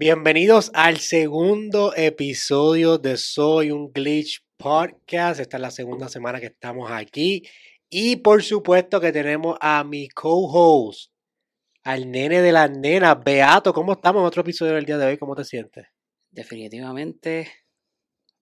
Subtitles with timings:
[0.00, 5.40] Bienvenidos al segundo episodio de Soy un Glitch Podcast.
[5.40, 7.42] Esta es la segunda semana que estamos aquí.
[7.90, 11.12] Y por supuesto que tenemos a mi co-host,
[11.82, 13.74] al nene de las nenas, Beato.
[13.74, 15.18] ¿Cómo estamos en otro episodio del día de hoy?
[15.18, 15.88] ¿Cómo te sientes?
[16.30, 17.52] Definitivamente,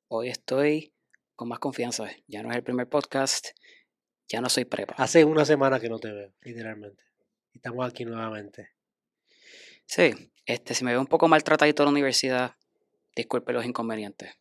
[0.07, 0.95] hoy estoy
[1.35, 2.09] con más confianza.
[2.29, 3.49] Ya no es el primer podcast,
[4.29, 4.95] ya no soy prepa.
[4.97, 7.03] Hace una semana que no te veo, literalmente.
[7.53, 8.69] Y estamos aquí nuevamente.
[9.87, 10.13] Sí,
[10.49, 12.53] este, si me veo un poco maltratadito en la universidad,
[13.15, 14.33] disculpe los inconvenientes.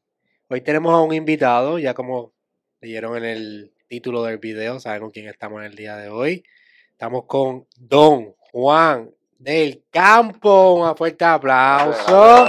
[0.48, 2.32] Hoy tenemos a un invitado, ya como
[2.80, 6.44] leyeron en el título del video, saben con quién estamos en el día de hoy.
[6.92, 10.76] Estamos con Don Juan del Campo.
[10.76, 12.46] Un fuerte aplauso.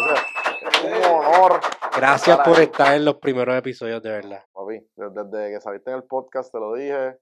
[0.84, 1.60] Un honor.
[1.96, 4.44] Gracias por estar en los primeros episodios, de verdad.
[4.52, 7.16] Papi, desde que saliste en el podcast te lo dije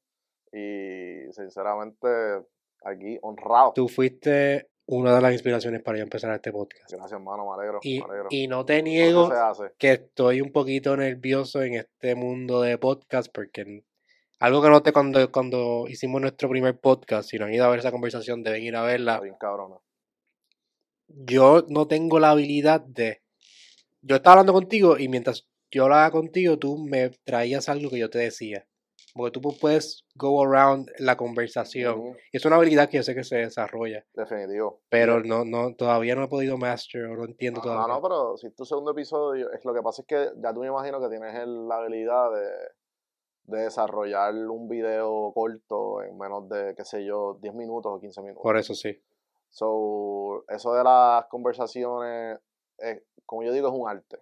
[0.52, 2.08] y sinceramente
[2.84, 3.72] aquí honrado.
[3.74, 6.90] Tú fuiste una de las inspiraciones para yo empezar este podcast.
[6.90, 7.80] Gracias, hermano, me alegro.
[7.82, 8.28] Y, me alegro.
[8.30, 9.30] y no te niego
[9.78, 13.84] que estoy un poquito nervioso en este mundo de podcast porque
[14.38, 17.80] algo que noté cuando, cuando hicimos nuestro primer podcast, si no han ido a ver
[17.80, 19.20] esa conversación, deben ir a verla.
[19.20, 19.76] Bien cabrona.
[21.08, 23.22] Yo no tengo la habilidad de...
[24.02, 28.10] Yo estaba hablando contigo y mientras yo hablaba contigo, tú me traías algo que yo
[28.10, 28.66] te decía.
[29.16, 32.16] Porque tú pu- puedes go around la conversación.
[32.32, 34.04] Y es una habilidad que yo sé que se desarrolla.
[34.14, 34.80] Definitivo.
[34.90, 37.94] Pero no, no, todavía no he podido master o no entiendo No, no, todavía.
[37.94, 40.60] no, pero si es tu segundo episodio, es lo que pasa es que ya tú
[40.60, 46.48] me imagino que tienes el- la habilidad de, de desarrollar un video corto en menos
[46.48, 48.42] de, qué sé yo, 10 minutos o 15 minutos.
[48.42, 49.00] Por eso sí.
[49.48, 52.38] So, eso de las conversaciones,
[52.78, 54.18] es, como yo digo, es un arte.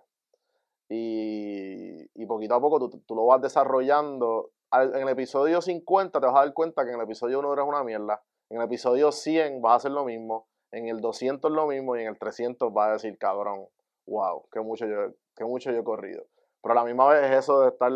[0.89, 4.51] Y, y poquito a poco tú, tú lo vas desarrollando.
[4.83, 7.64] En el episodio 50 te vas a dar cuenta que en el episodio 1 eres
[7.64, 8.22] una mierda.
[8.50, 10.48] En el episodio 100 vas a hacer lo mismo.
[10.72, 11.97] En el 200 lo mismo.
[11.97, 13.67] Y en el 300 vas a decir, cabrón,
[14.06, 16.25] wow, qué mucho yo, qué mucho yo he corrido.
[16.61, 17.92] Pero a la misma vez es eso de estar,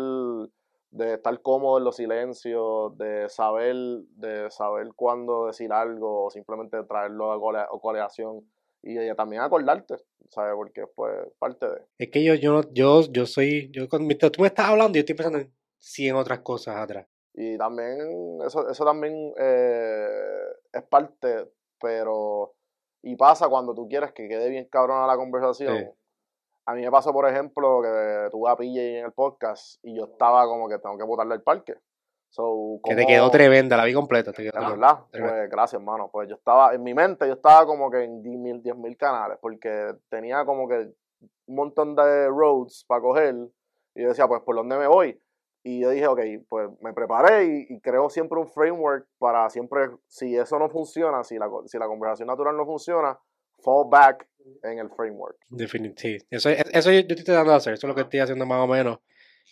[0.91, 3.75] de estar cómodo en los silencios, de saber,
[4.15, 8.45] de saber cuándo decir algo o simplemente traerlo a coleación
[8.81, 9.95] y, también acordarte,
[10.29, 10.53] ¿sabes?
[10.55, 11.81] Porque pues parte de...
[11.97, 15.15] Es que yo, yo, yo, yo soy, yo cuando tú me estás hablando, yo estoy
[15.15, 17.07] pensando en 100 otras cosas atrás.
[17.33, 20.07] Y también, eso, eso también eh,
[20.73, 22.53] es parte, pero...
[23.01, 25.77] Y pasa cuando tú quieres que quede bien cabrona la conversación.
[25.77, 25.85] Sí.
[26.65, 30.05] A mí me pasó, por ejemplo, que tuve a PJ en el podcast y yo
[30.05, 31.75] estaba como que tengo que botarle el parque.
[32.31, 34.31] So, Que te quedó tremenda, la vi completa.
[34.31, 34.75] Te quedó tremenda.
[34.75, 36.09] verdad, pues gracias, hermano.
[36.11, 39.95] Pues yo estaba, en mi mente, yo estaba como que en 10.000 10.000 canales, porque
[40.09, 40.91] tenía como que
[41.47, 43.35] un montón de roads para coger.
[43.95, 45.19] Y yo decía, pues, ¿por dónde me voy?
[45.63, 49.89] Y yo dije, ok, pues me preparé y, y creo siempre un framework para siempre,
[50.07, 53.19] si eso no funciona, si la, si la conversación natural no funciona,
[53.61, 54.27] fall back
[54.63, 55.37] en el framework.
[55.49, 56.25] Definitivamente.
[56.29, 58.59] Eso, eso yo, yo estoy tratando de hacer, eso es lo que estoy haciendo más
[58.59, 58.99] o menos.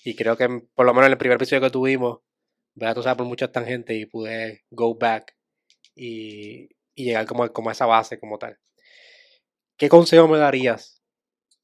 [0.03, 2.19] Y creo que por lo menos en el primer episodio que tuvimos,
[2.73, 5.35] Beato se va por muchas tangentes y pude go back
[5.95, 8.57] y, y llegar como, como a esa base como tal.
[9.77, 11.03] ¿Qué consejo me darías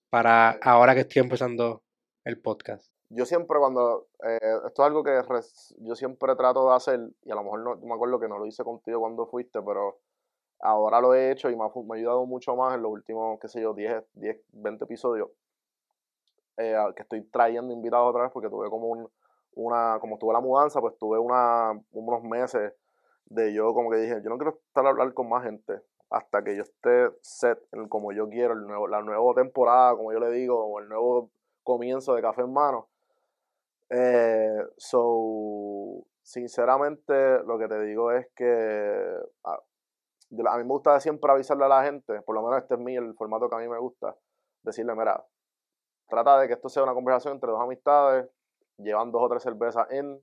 [0.10, 1.84] para ahora que estoy empezando
[2.25, 2.93] el podcast?
[3.09, 7.31] Yo siempre cuando, eh, esto es algo que res- yo siempre trato de hacer, y
[7.31, 10.00] a lo mejor no, me acuerdo que no lo hice contigo cuando fuiste, pero
[10.62, 13.40] ahora lo he hecho y me ha, me ha ayudado mucho más en los últimos,
[13.42, 15.30] qué sé yo, 10, 10 20 episodios,
[16.58, 19.09] eh, que estoy trayendo invitados otra vez porque tuve como un,
[19.56, 22.74] una, como tuve la mudanza, pues tuve una, unos meses
[23.25, 26.44] de yo como que dije, yo no quiero estar a hablar con más gente hasta
[26.44, 30.19] que yo esté set en como yo quiero, el nuevo, la nueva temporada, como yo
[30.19, 31.31] le digo, o el nuevo
[31.63, 32.90] comienzo de Café en Mano.
[33.96, 37.14] Eh, so, sinceramente,
[37.46, 38.46] lo que te digo es que
[39.44, 39.59] a,
[40.30, 42.80] yo- a mí me gusta siempre avisarle a la gente, por lo menos este es
[42.80, 44.16] mi, el formato que a mí me gusta,
[44.64, 45.24] decirle, mira,
[46.09, 48.30] trata de que esto sea una conversación entre dos amistades,
[48.78, 50.16] llevan dos o tres cervezas en,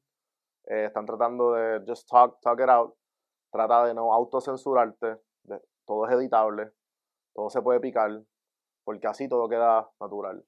[0.67, 2.95] eh, están tratando de just talk, talk it out,
[3.53, 5.19] trata de no autocensurarte,
[5.87, 6.73] todo es editable,
[7.35, 8.23] todo se puede picar,
[8.85, 10.45] porque así todo queda natural.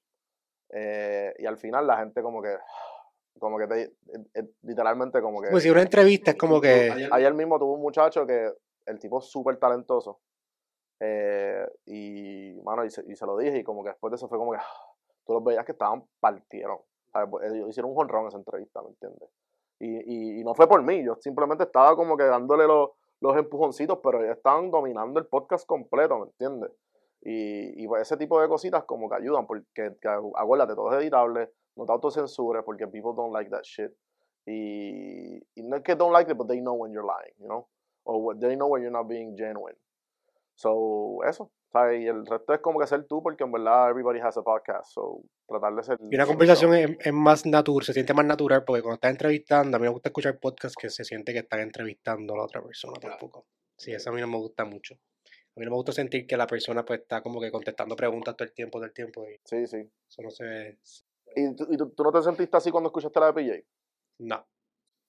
[0.71, 2.57] Eh, y al final la gente como que,
[3.39, 3.91] como que te, eh,
[4.35, 5.49] eh, literalmente como que...
[5.49, 7.07] Pues si una entrevista es como que...
[7.11, 8.51] Ayer mismo tuve un muchacho que
[8.85, 10.19] el tipo es súper talentoso.
[10.99, 14.27] eh, y, mano, y se, y se lo dije, y como que después de eso
[14.29, 14.95] fue como que ah,
[15.25, 16.77] tú los veías que estaban partieron.
[17.29, 19.29] Pues, Ellos hicieron un jonrón esa entrevista, ¿me entiendes?
[19.79, 23.35] Y, y, y no fue por mí, yo simplemente estaba como que dándole los, los
[23.37, 26.71] empujoncitos, pero ellos estaban dominando el podcast completo, ¿me entiendes?
[27.25, 31.01] Y, y pues ese tipo de cositas como que ayudan, porque que, acuérdate, todo es
[31.01, 33.91] editable, no te autocensures, porque people don't like that shit.
[34.45, 37.47] Y, y no es que don't like it, but they know when you're lying, you
[37.47, 37.67] know?
[38.03, 39.77] Or what- they know when you're not being genuine.
[40.55, 41.51] So, eso.
[41.73, 42.01] ¿sabes?
[42.01, 44.91] Y el resto es como que ser tú, porque en verdad everybody has a podcast,
[44.93, 45.97] so tratar de ser...
[46.11, 49.75] Y una conversación es, es más natural, se siente más natural, porque cuando estás entrevistando,
[49.75, 52.61] a mí me gusta escuchar podcasts que se siente que están entrevistando a la otra
[52.61, 53.47] persona tampoco.
[53.75, 54.95] Sí, eso a mí no me gusta mucho.
[55.55, 58.35] A mí no me gusta sentir que la persona pues está como que contestando preguntas
[58.35, 59.23] todo el tiempo, todo el tiempo.
[59.29, 59.89] Y Sí, sí.
[60.07, 60.79] eso no se ve.
[61.35, 63.67] ¿Y, tú, y tú, tú no te sentiste así cuando escuchaste la de PJ?
[64.19, 64.45] No.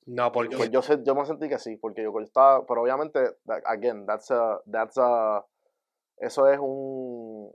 [0.06, 0.56] No, porque.
[0.56, 3.20] Pues yo, sé, yo me sentí que sí, porque yo estaba, pero obviamente,
[3.64, 5.44] again, that's a, that's a,
[6.18, 7.50] eso es un,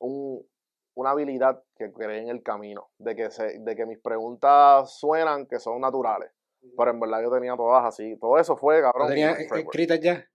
[0.00, 0.46] un,
[0.94, 5.46] una habilidad que creé en el camino, de que, se, de que mis preguntas suenan
[5.46, 6.30] que son naturales,
[6.76, 9.48] pero en verdad yo tenía todas así, todo eso fue, ¿No cabrón, tenía en el
[9.48, 10.26] framework, escritas ya?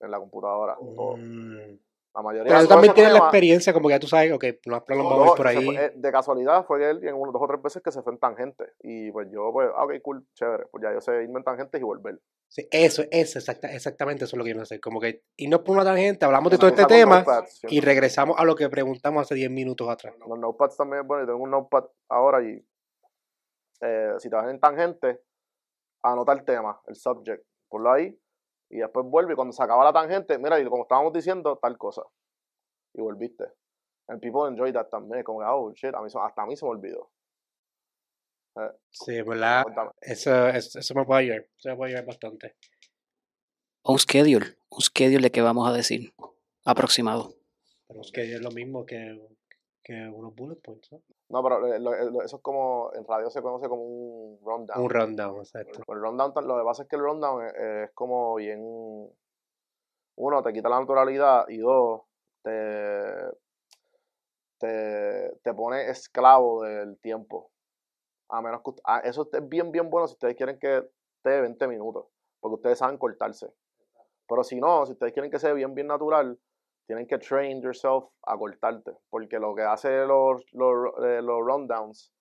[0.00, 0.76] En la computadora.
[0.80, 1.78] Mm.
[2.14, 4.84] la mayoría Pero tú también tienes la experiencia, como que ya tú sabes, ok, no
[4.84, 5.64] plan los No, por ahí.
[5.64, 8.12] fue- eh, de casualidad fue él en uno, dos o tres veces que se fue
[8.12, 8.72] en tangente.
[8.82, 10.66] Y pues yo, pues, ah, ok, cool, chévere.
[10.70, 12.20] Pues ya yo sé irme en tangentes y volver.
[12.48, 14.80] Sí, eso, eso, exacta, exactamente eso es lo que quiero hacer.
[14.80, 17.24] Como que irnos por una tangente, hablamos de todo este tema
[17.68, 20.14] y regresamos a lo que preguntamos hace 10 minutos atrás.
[20.24, 21.24] Los notepads también bueno.
[21.24, 22.64] Yo tengo un notepad ahora y
[23.80, 25.20] eh, si te vas en tangente,
[26.02, 28.16] anota el tema, el subject, ponlo ahí
[28.70, 29.32] y después vuelve.
[29.32, 32.02] Y cuando se acaba la tangente, mira, y como estábamos diciendo, tal cosa.
[32.94, 33.44] Y volviste.
[34.08, 35.22] And people enjoy that también.
[35.22, 37.10] Como que, oh shit, a mí, se- hasta a mí se me olvidó.
[38.90, 39.64] Sí, ¿verdad?
[39.64, 39.90] Cuéntame.
[40.00, 41.48] Eso, eso, eso me puede ayudar.
[41.58, 42.54] Eso me puede ayudar bastante.
[43.82, 46.14] Un schedule, un schedule de qué vamos a decir,
[46.64, 47.34] aproximado.
[47.88, 49.20] Pero es que es lo mismo que,
[49.84, 51.02] que unos bullet points, ¿no?
[51.28, 54.82] No, pero eh, lo- lo- eso es como, en radio se conoce como un rundown.
[54.82, 55.80] Un rundown, exacto.
[55.86, 58.60] El rundown, lo que pasa es que el rundown es, es como bien.
[60.16, 62.02] Uno, te quita la naturalidad y dos,
[62.42, 62.52] te,
[64.58, 67.50] te, te pone esclavo del tiempo.
[68.28, 68.70] A menos que.
[68.70, 70.88] ust- ah, eso es bien, bien bueno si ustedes quieren que
[71.18, 72.06] esté 20 minutos,
[72.40, 73.52] porque ustedes saben cortarse.
[74.26, 76.38] Pero si no, si ustedes quieren que sea bien, bien natural,
[76.86, 82.12] tienen que train yourself a cortarte, porque lo que hace los, los, eh, los rundowns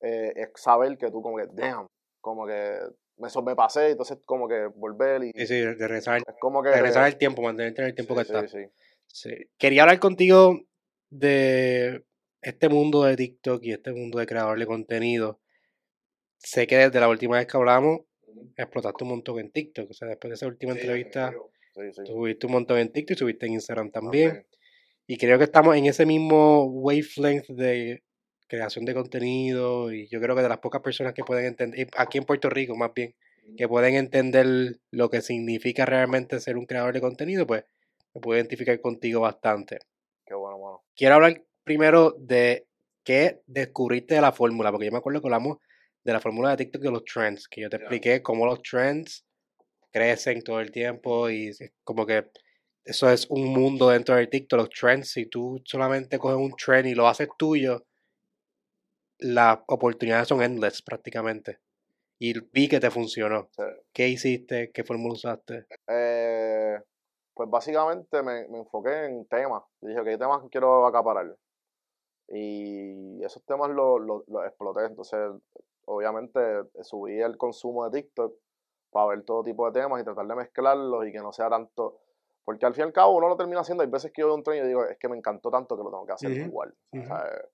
[0.00, 1.86] eh, es saber que tú como que, damn,
[2.20, 2.78] como que
[3.18, 6.70] me sobrepasé, entonces como que volver y Sí, sí, de regresar, es como que...
[6.70, 8.48] regresar el tiempo, mantenerte en el tiempo sí, que sí, está.
[8.48, 8.64] sí.
[9.12, 9.30] Sí.
[9.58, 10.60] Quería hablar contigo
[11.10, 12.04] de
[12.42, 15.40] este mundo de TikTok y este mundo de creador de contenido.
[16.38, 18.00] Sé que desde la última vez que hablamos,
[18.56, 19.90] explotaste un montón en TikTok.
[19.90, 21.34] O sea, después de esa última entrevista,
[21.74, 22.02] Sí,
[22.46, 24.44] un montón en TikTok y subiste en Instagram también.
[25.06, 28.02] Y creo que estamos en ese mismo wavelength de
[28.46, 29.92] creación de contenido.
[29.92, 32.76] Y yo creo que de las pocas personas que pueden entender, aquí en Puerto Rico
[32.76, 33.14] más bien,
[33.56, 37.64] que pueden entender lo que significa realmente ser un creador de contenido, pues
[38.14, 39.78] me puedo identificar contigo bastante.
[40.26, 40.84] Qué bueno, mano.
[40.94, 42.66] Quiero hablar primero de
[43.04, 45.58] qué descubriste de la fórmula, porque yo me acuerdo que hablamos
[46.04, 49.24] de la fórmula de TikTok de los trends, que yo te expliqué cómo los trends
[49.90, 52.30] crecen todo el tiempo y es como que
[52.84, 56.86] eso es un mundo dentro del TikTok, los trends, si tú solamente coges un trend
[56.88, 57.84] y lo haces tuyo,
[59.18, 61.58] las oportunidades son endless prácticamente.
[62.18, 63.48] Y vi que te funcionó.
[63.52, 63.62] Sí.
[63.92, 64.70] ¿Qué hiciste?
[64.72, 65.66] ¿Qué fórmula usaste?
[65.88, 66.78] Eh,
[67.34, 69.62] pues básicamente me, me enfoqué en temas.
[69.80, 71.34] Dije, ¿qué temas quiero acaparar?
[72.28, 74.84] Y esos temas los los- los exploté.
[74.86, 75.18] Entonces,
[75.86, 76.40] obviamente,
[76.82, 78.34] subí el consumo de TikTok
[78.90, 81.98] para ver todo tipo de temas y tratar de mezclarlos y que no sea tanto.
[82.44, 83.82] Porque al fin y al cabo uno lo termina haciendo.
[83.82, 85.82] Hay veces que yo veo un tren y digo, es que me encantó tanto que
[85.84, 86.74] lo tengo que hacer igual.
[86.92, 87.06] ujú.
[87.06, 87.44] ¿sabes?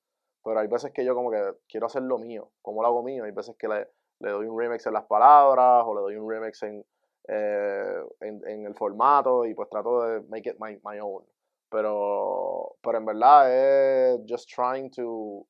[0.42, 2.50] Pero hay veces que yo como que quiero hacer lo mío.
[2.62, 3.24] ¿Cómo lo hago mío?
[3.24, 3.88] Hay veces que le,
[4.20, 6.84] le doy un remix en las palabras o le doy un remix en,
[7.28, 11.24] eh, en, en el formato y pues trato de make it my, my own.
[11.68, 15.44] Pero, pero en verdad es just trying to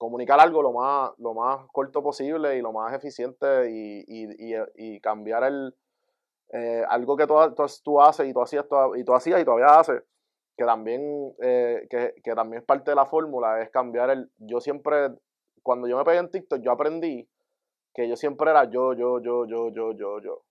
[0.00, 4.56] comunicar algo lo más, lo más corto posible y lo más eficiente y, y, y,
[4.76, 5.76] y cambiar el
[6.54, 8.64] eh, algo que tú, tú, tú haces y tú hacías
[8.96, 10.02] y tú hacías y todavía haces
[10.56, 14.58] que también eh, que, que también es parte de la fórmula es cambiar el yo
[14.60, 15.10] siempre
[15.62, 17.28] cuando yo me pegué en TikTok yo aprendí
[17.92, 20.42] que yo siempre era yo yo yo yo yo yo yo.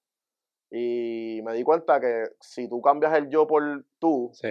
[0.69, 3.63] Y me di cuenta que si tú cambias el yo por
[3.97, 4.49] tú Sí,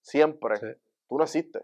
[0.00, 0.66] siempre Sí.
[1.10, 1.62] tú no existes.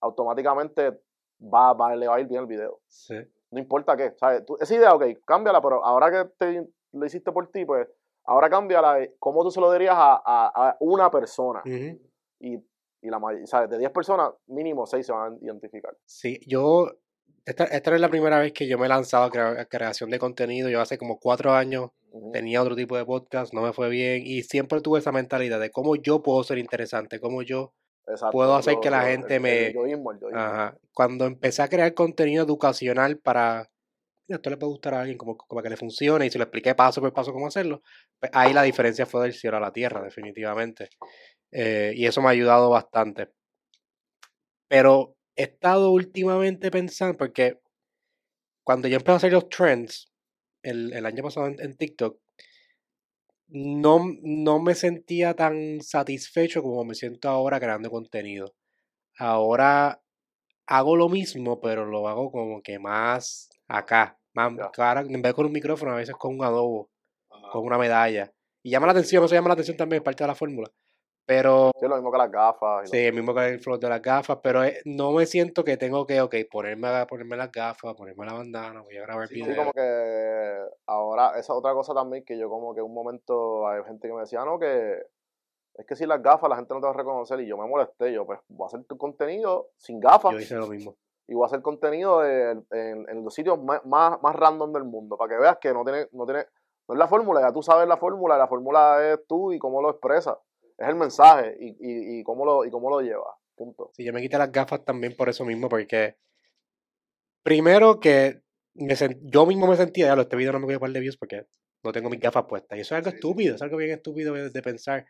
[0.00, 1.00] Automáticamente
[1.40, 3.14] va, va, le va a ir bien el video sí.
[3.50, 4.44] no importa qué, ¿sabes?
[4.44, 7.86] Tú- esa idea, ok, cámbiala, pero ahora que te, lo hiciste por ti, pues
[8.24, 11.62] ahora cámbiala, eh, ¿cómo tú se lo dirías a, a- a una persona?
[11.64, 12.54] Y,
[13.02, 13.70] y la ¿sabes?
[13.70, 15.96] De 10 personas, mínimo 6 se van a identificar.
[16.04, 16.90] Sí, yo,
[17.44, 20.10] esta, esta es la primera vez que yo me he lanzado a, crea- a creación
[20.10, 20.68] de contenido.
[20.68, 22.32] Yo hace como cuatro años Ujú.
[22.32, 25.70] tenía otro tipo de podcast, no me fue bien y siempre tuve esa mentalidad de
[25.70, 27.72] cómo yo puedo ser interesante, cómo yo,
[28.06, 30.38] Exacto, puedo hacer lo- que la lo- gente el- me- El yoísmo, el yoísmo.
[30.40, 30.78] ajá.
[30.92, 33.68] Cuando empecé a crear contenido educacional para
[34.28, 36.44] mira, esto le puede gustar a alguien como, como que le funcione y si le
[36.44, 37.82] expliqué paso por paso cómo hacerlo,
[38.18, 40.88] pues ahí la diferencia fue del cielo a la tierra, definitivamente.
[41.52, 43.28] Eh, y eso me ha ayudado bastante.
[44.68, 47.60] Pero he estado últimamente pensando, porque
[48.64, 50.12] cuando yo empecé a hacer los trends
[50.64, 52.18] el, el año pasado en, en TikTok,
[53.48, 58.54] no, no me sentía tan satisfecho como me siento ahora creando contenido.
[59.18, 60.02] Ahora
[60.66, 64.18] hago lo mismo, pero lo hago como que más acá.
[64.34, 66.90] Más, ahora, en vez de con un micrófono, a veces con un adobo,
[67.52, 68.32] con una medalla.
[68.62, 70.70] Y llama la atención, eso llama la atención también, es parte de la fórmula.
[71.26, 72.88] Pero, Sí, lo mismo que las gafas.
[72.88, 75.76] sí, el mismo que el flow de las gafas, pero eh, no me siento que
[75.76, 79.58] tengo que, ok, ponerme, ponerme las gafas, ponerme la bandana, voy a grabar Sí, videos.
[79.58, 80.56] como que
[80.86, 84.14] ahora, esa es otra cosa también que yo como que un momento hay gente que
[84.14, 85.02] me decía, "Ah, no, que
[85.74, 87.66] es que si las gafas la gente no te va a reconocer y yo me
[87.66, 90.94] molesté, yo pues voy a hacer tu contenido sin gafas Yo hice lo mismo.
[91.26, 94.84] y voy a hacer contenido de- en, en los sitios más, más, más random del
[94.84, 96.46] mundo para que veas que no tiene, no tiene,
[96.88, 99.82] no es la fórmula, ya tú sabes la fórmula, la fórmula es tú y cómo
[99.82, 100.38] lo expresas,
[100.78, 103.90] es el mensaje y, y, y cómo lo, y cómo lo llevas, punto.
[103.94, 106.16] Sí, yo me quité las gafas también por eso mismo, porque
[107.42, 108.42] primero que
[108.74, 111.00] me yo mismo me sentía, ya lo este video no me voy a par de
[111.00, 111.46] views porque
[111.82, 112.76] no tengo mis gafas puestas.
[112.76, 115.06] Y eso es algo Sí, estúpido, es algo bien estúpido de, de pensar.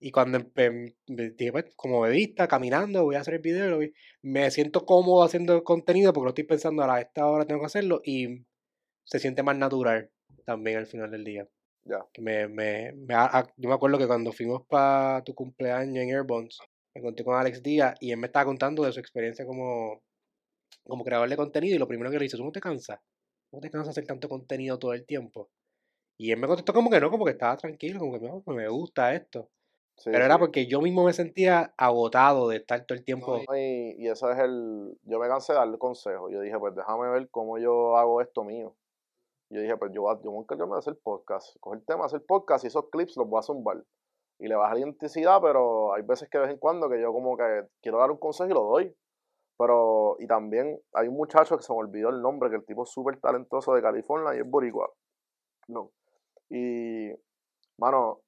[0.00, 3.70] Y cuando empe- me dije, pues, como bebista, caminando, voy a hacer el video, y
[3.70, 7.46] lo vi, me siento cómodo haciendo el contenido porque lo estoy pensando a esta hora
[7.46, 8.46] tengo que hacerlo y
[9.04, 10.10] se siente más natural
[10.44, 11.48] también al final del día.
[11.88, 12.08] Ya.
[12.18, 13.14] Me, me, me
[13.56, 16.58] yo me acuerdo que cuando fuimos para tu cumpleaños en Airbones,
[16.94, 20.02] me encontré con Alex Díaz y él me estaba contando de su experiencia como,
[20.84, 23.00] como creador de contenido y lo primero que le dice, ¿tú no te cansas?
[23.52, 25.50] ¿No te cansas hacer tanto contenido todo el tiempo?
[26.18, 28.68] Y él me contestó como que no, como que estaba tranquilo, como que "No, me
[28.68, 29.50] gusta esto.
[29.96, 33.44] Sí, Pero era porque yo mismo me sentía agotado de estar todo el tiempo.
[33.56, 34.98] Y, y eso es el.
[35.02, 36.30] Yo me cansé de darle consejos.
[36.32, 38.76] Yo dije, pues déjame ver cómo yo hago esto mío.
[39.50, 41.56] Yo dije, pues yo, voy a- yo me voy a hacer podcast.
[41.60, 43.82] Coger el tema, hacer podcast y esos clips los voy a zumbar.
[44.38, 47.12] Y le bajar la intensidad, pero hay veces que de vez en cuando que yo
[47.12, 48.94] como que quiero dar un consejo y lo doy.
[49.58, 52.84] Pero, y también hay un muchacho que se me olvidó el nombre, que el tipo
[52.84, 54.88] es súper talentoso de California y es boricua.
[55.68, 55.90] No.
[56.50, 57.10] Y,
[57.78, 58.20] mano,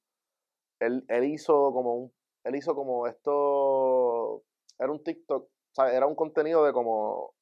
[0.79, 2.13] él, él hizo como un,
[2.43, 4.43] él hizo como esto,
[4.77, 7.33] era un TikTok, o sea, era un contenido de como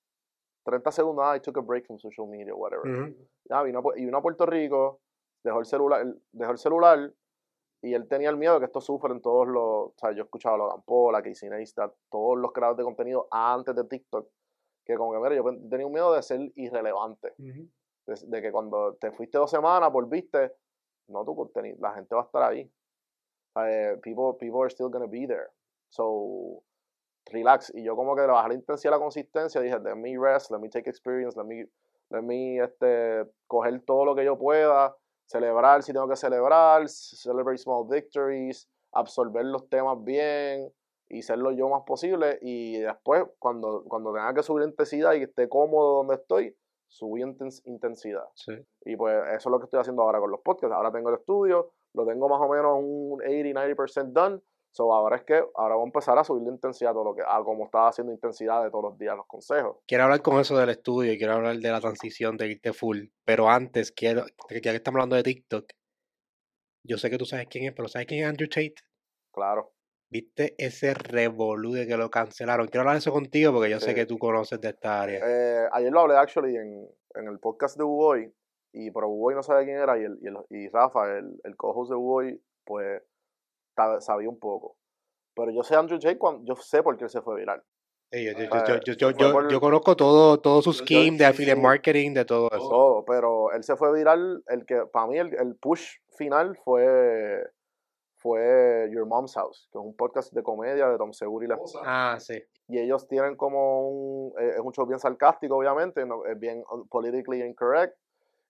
[0.64, 2.86] 30 segundos, ah, I took a break from social media, whatever.
[3.50, 5.00] Ya, vino, a y vino a Puerto Rico,
[5.44, 7.14] dejó el celular, dejó el celular
[7.82, 10.56] y él tenía el miedo de que esto sufren todos los, o sea, yo escuchaba
[10.56, 14.28] a Logan Paul, a Casey Neistat, todos los creadores de contenido antes de TikTok,
[14.86, 17.66] que como que, mira, yo tenía un miedo de ser irrelevante, de,
[18.06, 20.52] de que cuando te fuiste dos semanas, volviste,
[21.08, 22.70] no tu contenido, la gente va a estar ahí.
[23.56, 25.48] Eh, people, people are still gonna be there.
[25.90, 26.62] So,
[27.30, 27.72] relax.
[27.76, 30.60] Y yo como que le bajé la intensidad, la consistencia, dije, let me rest, let
[30.60, 31.68] me take experience, let me,
[32.10, 34.96] let me este, coger todo lo que yo pueda,
[35.26, 40.72] celebrar si tengo que celebrar, celebrate small victories, absorber los temas bien
[41.08, 42.40] y ser lo yo más posible.
[42.42, 46.56] Y después, cuando, cuando tenga que subir intensidad y esté cómodo donde estoy,
[47.02, 48.26] intens- intensidad.
[48.36, 48.54] Sí.
[48.86, 50.74] Y pues eso es lo que estoy haciendo ahora con los podcasts.
[50.74, 54.42] Ahora tengo el estudio, lo tengo más o menos un 80-90% done.
[54.72, 57.24] So ahora es que ahora voy a empezar a subir la intensidad, todo lo que,
[57.28, 59.78] a como estaba haciendo intensidad de todos los días los consejos.
[59.88, 63.06] Quiero hablar con eso del estudio y quiero hablar de la transición de irte full.
[63.26, 65.66] Pero antes, quiero, ya que estamos hablando de TikTok,
[66.88, 68.76] yo sé que tú sabes quién es, pero ¿sabes quién es Andrew Tate?
[69.34, 69.74] Claro.
[70.12, 72.68] ¿Viste ese revolú de que lo cancelaron?
[72.68, 75.20] Quiero hablar de eso contigo porque yo sé que tú conoces de esta área.
[75.24, 78.34] Eh, ayer lo hablé actually en, en el podcast de Uboy,
[78.74, 81.56] y pero Uboy no sabía quién era, y, el, y, el- y Rafa, el, el
[81.56, 83.04] co-host de Uboy, pues
[84.00, 84.76] sabía un poco.
[85.36, 87.64] Pero yo sé Andrew Tate, cuando, yo sé por qué él se fue viral.
[88.12, 88.40] Sí, yo, yo,
[88.76, 92.68] eh, yo, por- yo conozco todo, todo su scheme de affiliate marketing, de todo eso.
[92.68, 97.44] todo, pero él se fue viral, el que para mí el, el push final fue
[98.18, 101.60] fue Your Mom's House, que es un podcast de comedia de Tom Segura y, la-
[101.86, 102.44] Ah, sí.
[102.68, 106.86] y ellos tienen como un eh, es un show bien sarcástico obviamente, es bien uh,
[106.88, 107.96] politically incorrect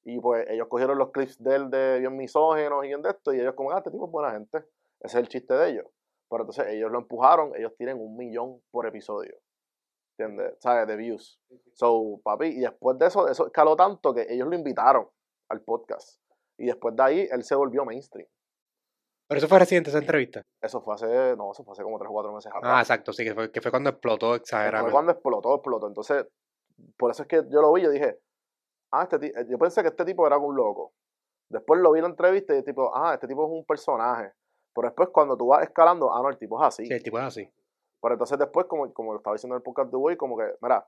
[0.05, 3.31] y pues ellos cogieron los clips de él de bien misógenos y bien de esto
[3.31, 4.63] y ellos como, ah, este tipo es buena gente,
[5.01, 5.85] ese es el chiste de ellos,
[6.29, 9.35] pero entonces ellos lo empujaron, ellos tienen un millón por episodio,
[10.17, 10.55] ¿entiendes?
[10.59, 10.87] ¿Sabes?
[10.87, 11.39] De views.
[11.73, 15.07] So, papi, y después de eso, eso escaló tanto que ellos lo invitaron
[15.49, 16.19] al podcast.
[16.57, 18.27] Y después de ahí, él se volvió mainstream.
[19.27, 20.41] Pero eso fue reciente, esa entrevista.
[20.61, 22.81] Eso fue hace, no, eso fue hace como 3 o 4 meses Ah, atrás.
[22.81, 24.91] exacto, sí, que fue, que fue cuando explotó fue exageradamente.
[24.91, 25.87] cuando explotó, explotó.
[25.87, 26.25] Entonces,
[26.97, 28.19] por eso es que yo lo vi, yo dije,
[28.91, 30.93] ah, este ti- yo pensé que este tipo era un loco.
[31.49, 34.33] Después lo vi en la entrevista y tipo, ah, este tipo es un personaje.
[34.79, 36.85] Pero después cuando tú vas escalando, ah, no, el tipo es así.
[36.85, 37.49] Sí, el tipo es así.
[38.01, 40.45] Pero entonces después, como, como lo estaba diciendo en el podcast de hoy, como que,
[40.61, 40.87] mira,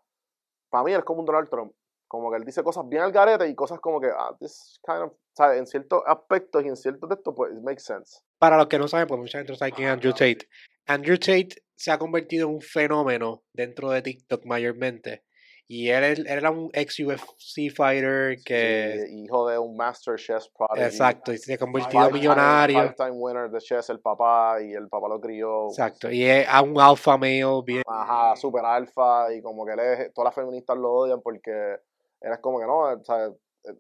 [0.70, 1.74] para mí él es como un Donald Trump.
[2.08, 5.04] como que él dice cosas bien al garete y cosas como que, ah, this kind
[5.04, 5.60] of, ¿sabes?
[5.60, 8.20] En ciertos aspectos y en ciertos de estos, pues, it makes sense.
[8.38, 10.48] Para los que no saben, pues mucha gente no sabe quién es Andrew Tate.
[10.88, 15.24] Andrew Tate se ha convertido en un fenómeno dentro de TikTok mayormente.
[15.74, 19.06] Y él, era un ex UFC fighter que...
[19.08, 20.84] Sí, hijo de un Master Chess Prodigy.
[20.86, 22.80] Exacto, y se convertido Five-time- millonario.
[22.82, 25.68] Five-time winner de chess, el papá, y el papá lo crió.
[25.70, 27.84] Exacto, y es a un alfa male bien...
[27.88, 31.52] Ajá, super alfa, y como que él es, todas las feministas lo odian porque
[32.20, 33.30] él es como que no, o sea,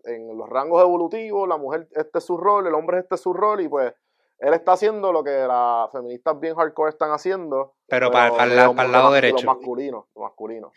[0.06, 3.34] en los rangos evolutivos, la mujer, este es su rol, el hombre este es su
[3.34, 3.94] rol, y pues
[4.40, 7.74] él está haciendo lo que las feministas bien hardcore están haciendo.
[7.88, 9.46] Pero, para, para la- lo- para el lado derecho.
[9.46, 10.72] Lo masculino, lo masculino.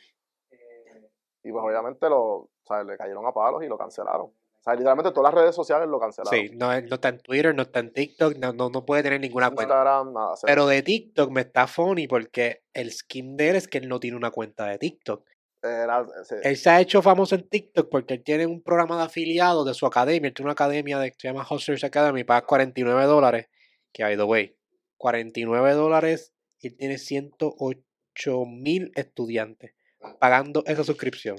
[1.45, 4.27] Y pues obviamente lo, sea, le cayeron a palos y lo cancelaron.
[4.27, 6.41] O sea, literalmente todas las redes sociales lo cancelaron.
[6.41, 9.21] Sí, no, no está en Twitter, no está en TikTok, no, no, no puede tener
[9.21, 9.75] ninguna cuenta.
[9.75, 10.37] Instagram, nada.
[10.37, 10.47] cero.
[10.51, 14.01] Pero de TikTok me está funny porque el skin de él es que él no
[14.01, 15.27] tiene una cuenta de TikTok.
[15.63, 16.37] Era- sí.
[16.43, 19.75] Él se ha hecho famoso en TikTok porque él tiene un programa de afiliados de
[19.75, 20.29] su academia.
[20.29, 23.49] Él tiene una academia de, que se llama Hustlers Academy, paga 49 dólares.
[23.93, 24.57] Que, by the way,
[24.97, 29.75] 49 dólares y él tiene 108 mil estudiantes
[30.19, 31.37] pagando esa suscripción.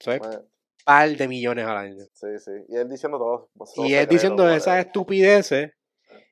[0.00, 0.48] Eso es Eh, un
[0.84, 2.04] par de millones al año.
[2.12, 2.52] Sí, sí.
[2.68, 3.50] Y él diciendo todo.
[3.86, 5.72] Y él diciendo esas estupideces.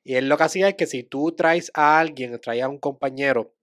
[0.03, 2.79] Y él lo que hacía es que si tú traes a alguien, traes a un
[2.79, 3.53] compañero,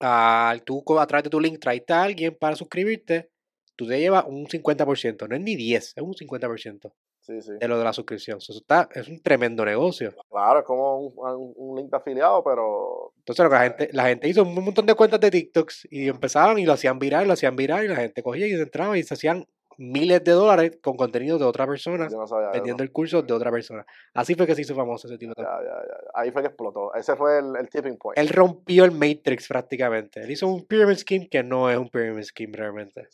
[0.00, 3.30] a, tú a través de tu link traes a alguien para suscribirte,
[3.76, 6.92] tú te llevas un 50%, no es ni 10, es un 50%
[7.26, 7.52] Sí, sí.
[7.58, 8.36] de lo de la suscripción.
[8.38, 10.12] Eso está, es un tremendo negocio.
[10.30, 13.88] Claro, es como un, un- un link de afiliado, pero Entonces lo que la gente,
[13.92, 17.26] la gente hizo un montón de cuentas de TikToks y empezaban y lo hacían viral,
[17.26, 20.30] lo hacían viral y la gente cogía y se entraba y se hacían miles de
[20.30, 22.50] dólares con contenido de otra persona no sabía.
[22.50, 23.84] vendiendo el curso de otra persona.
[24.12, 25.82] Así fue que se hizo famoso ese tipo ya, ya.
[26.14, 26.94] Ahí fue que explotó.
[26.94, 28.16] Ese fue el, el tipping point.
[28.16, 30.20] él rompió el Matrix prácticamente.
[30.20, 33.08] Él hizo un pyramid scheme que no es un pyramid scheme realmente.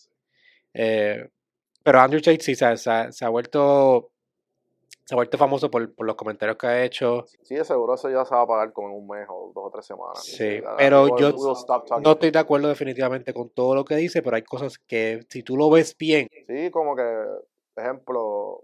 [0.74, 1.28] Eh,
[1.90, 4.10] pero Andrew Tate sí se, ha- se ha- se ha vuelto
[5.04, 7.24] se ha vuelto famoso por, por los comentarios que ha hecho.
[7.42, 9.70] Sí, seguro eso ya se va a pagar como en un mes o dos o
[9.72, 10.22] tres semanas.
[10.24, 12.00] Sí, pero we'll- yo we'll.
[12.02, 15.42] No estoy de acuerdo definitivamente con todo lo que dice, pero hay cosas que si
[15.42, 17.02] tú lo ves bien, Sí, como que,
[17.76, 18.62] ejemplo,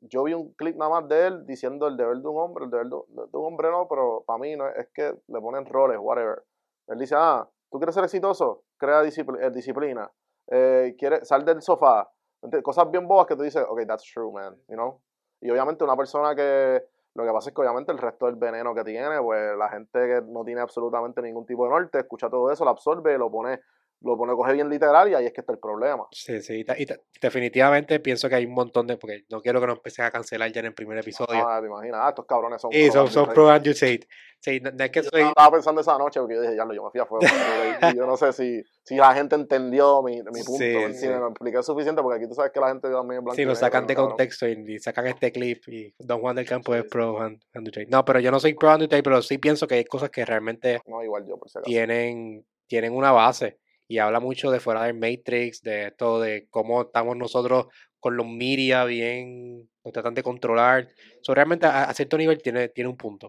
[0.00, 2.70] yo vi un clip nada más de él diciendo el deber de un hombre, el
[2.70, 5.98] deber de, de un hombre no, pero para mí no, es que le ponen roles,
[5.98, 6.42] whatever.
[6.88, 8.64] Él dice, ah, ¿tú quieres ser exitoso?
[8.76, 10.10] Crea discipl- eh, disciplina.
[10.48, 12.10] Eh, ¿quieres, sal del sofá.
[12.62, 15.00] Cosas bien bobas que tú dices, ok, that's true, man, you know?
[15.40, 16.82] Y obviamente una persona que,
[17.14, 19.98] lo que pasa es que obviamente el resto del veneno que tiene, pues la gente
[20.06, 23.60] que no tiene absolutamente ningún tipo de norte, escucha todo eso, lo absorbe, lo pone,
[24.00, 26.06] lo pone, coge bien literal y ahí es que está el problema.
[26.12, 26.86] sí, sí, y y
[27.20, 30.52] definitivamente pienso que hay un montón de, porque no quiero que nos empiecen a cancelar
[30.52, 31.46] ya en el primer episodio.
[31.46, 34.06] Ah, te imaginas, ah, estos cabrones son y pro son, son pro Andrew Tate.
[34.38, 36.74] Sí, no, no es que soy, Estaba pensando esa noche porque yo dije, ya lo,
[36.74, 37.26] yo me fui a fuego.
[37.26, 40.42] con Andrew Tate", y yo no sé si, si la gente entendió mi, mi punto.
[40.58, 41.00] Sí, ¿me entiendes?
[41.00, 41.08] sí.
[41.08, 43.54] lo expliqué suficiente porque aquí tú sabes que la gente también es blanco Sí, lo
[43.54, 46.84] sacan de contexto y, y sacan este clip y Don Juan del Campo Sí, es
[46.84, 47.86] pro An- Andrew Tate.
[47.86, 50.24] No, pero yo no soy pro Andrew Tate, pero sí pienso que hay cosas que
[50.24, 54.84] realmente No, igual yo, por si tienen, tienen una base y habla mucho de fuera
[54.84, 57.66] del Matrix, de esto, de cómo estamos nosotros
[58.00, 60.88] con los media bien, nos tratan de controlar.
[61.22, 63.28] So, realmente a, a cierto nivel tiene, tiene un punto.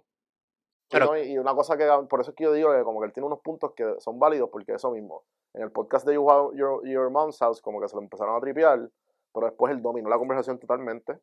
[0.90, 1.18] Sí, Pero- ¿no?
[1.18, 3.28] y, una cosa que, por eso es que yo digo que como que él tiene
[3.28, 5.24] unos puntos que son válidos porque eso mismo.
[5.54, 8.40] En el podcast de You Your, Your Mom's House como que se lo empezaron a
[8.40, 8.90] tripear,
[9.34, 11.18] pero después él dominó la conversación totalmente.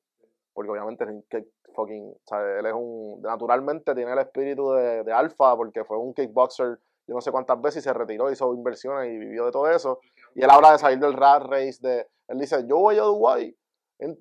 [0.52, 4.70] Porque obviamente es un kick- fucking, o sea, él es un, naturalmente tiene el espíritu
[4.72, 8.30] de, de alfa porque fue un kickboxer yo no sé cuántas veces y se retiró,
[8.30, 10.00] hizo inversiones y vivió de todo eso.
[10.34, 13.56] Y él habla de salir del rat race, de, él dice, yo voy a Dubái,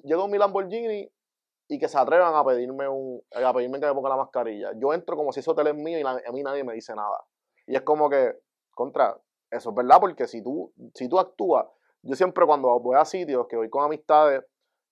[0.04, 1.10] llego en mi Lamborghini
[1.70, 4.72] y que se atrevan a pedirme un a pedirme que me ponga la mascarilla.
[4.76, 7.24] Yo entro como si ese hotel es mío y a mí nadie me dice nada.
[7.66, 8.36] Y es como que,
[8.72, 9.18] contra,
[9.50, 11.66] eso es verdad porque si tú, si tú actúas,
[12.02, 14.44] yo siempre cuando voy a sitios que voy con amistades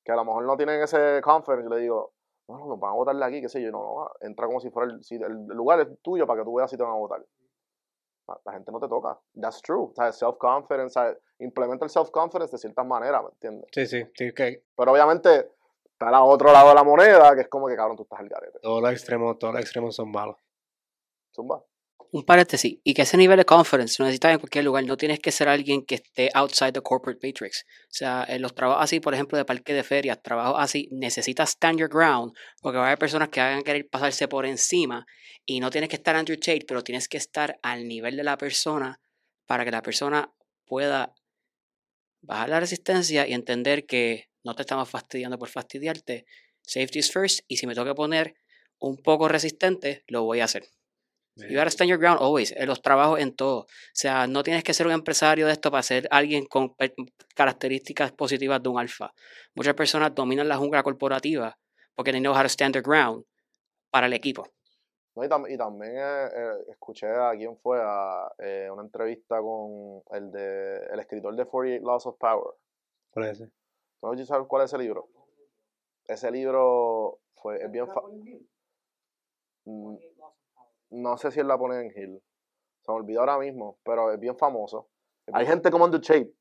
[0.03, 2.13] que a lo mejor no tienen ese conference, yo le digo,
[2.47, 4.59] no, no, nos van a votar de aquí, qué sé yo, no, no, entra como
[4.59, 6.95] si fuera el, el lugar es tuyo para que tú veas si te van a
[6.95, 7.23] votar.
[8.45, 9.19] La- gente no te toca.
[9.39, 9.91] That's true.
[9.95, 13.69] Self-confidence, implementa el self-confidence de ciertas maneras, ¿me entiendes?
[13.73, 15.51] Sí, sí, sí, que Pero obviamente
[15.91, 18.27] está al otro lado de la moneda, que es como que, cabrón, tú estás al
[18.29, 18.59] garete.
[18.61, 20.35] todos los extremos, todos los extremos son malos.
[21.33, 21.63] Zumba.
[22.13, 25.19] Un paréntesis, y que ese nivel de conference lo necesitas en cualquier lugar, no tienes
[25.19, 27.63] que ser alguien que esté outside the corporate matrix.
[27.85, 31.51] O sea, en los trabajos así, por ejemplo, de parque de ferias, trabajos así, necesitas
[31.51, 35.05] stand your ground, porque va a haber personas que van a querer pasarse por encima,
[35.45, 38.37] y no tienes que estar Andrew Tate, pero tienes que estar al nivel de la
[38.37, 38.99] persona
[39.45, 40.33] para que la persona
[40.65, 41.15] pueda
[42.21, 46.25] bajar la resistencia y entender que no te estamos fastidiando por fastidiarte.
[46.61, 48.35] Safety is first, y si me que poner
[48.79, 50.65] un poco resistente, lo voy a hacer.
[51.49, 53.59] You gotta stand your ground always, en los trabajos, en todo.
[53.61, 56.75] O sea, no tienes que ser un empresario de esto para ser alguien con
[57.35, 59.13] características positivas de un alfa.
[59.55, 61.57] Muchas personas dominan la jungla corporativa
[61.95, 63.25] porque they know how to stand their ground
[63.89, 64.47] para el equipo.
[65.15, 69.39] No, y, tam- y también eh, eh, escuché a quién fue a eh, una entrevista
[69.41, 72.53] con el de el escritor de 48 Laws of Power.
[73.11, 73.45] Por eso.
[73.99, 75.09] ¿Tú no sabes cuál es ese libro?
[76.07, 77.85] Ese libro fue, es bien
[79.65, 79.95] Mm,
[80.91, 82.21] No sé si él la pone en Hill.
[82.81, 84.89] Se me olvidó ahora mismo, pero es bien famoso.
[85.33, 86.33] Hay gente como Andrew Tate,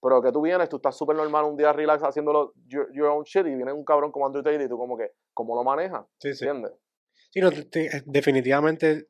[0.00, 3.24] pero que tú vienes, tú estás súper normal un día relax haciéndolo your, your own
[3.24, 6.06] shit y viene un cabrón como Andrew Tate y tú como que, ¿cómo lo manejas?
[6.18, 6.46] Sí, sí.
[6.46, 6.72] ¿Entiendes?
[7.30, 9.08] Sí, no, te- te- definitivamente.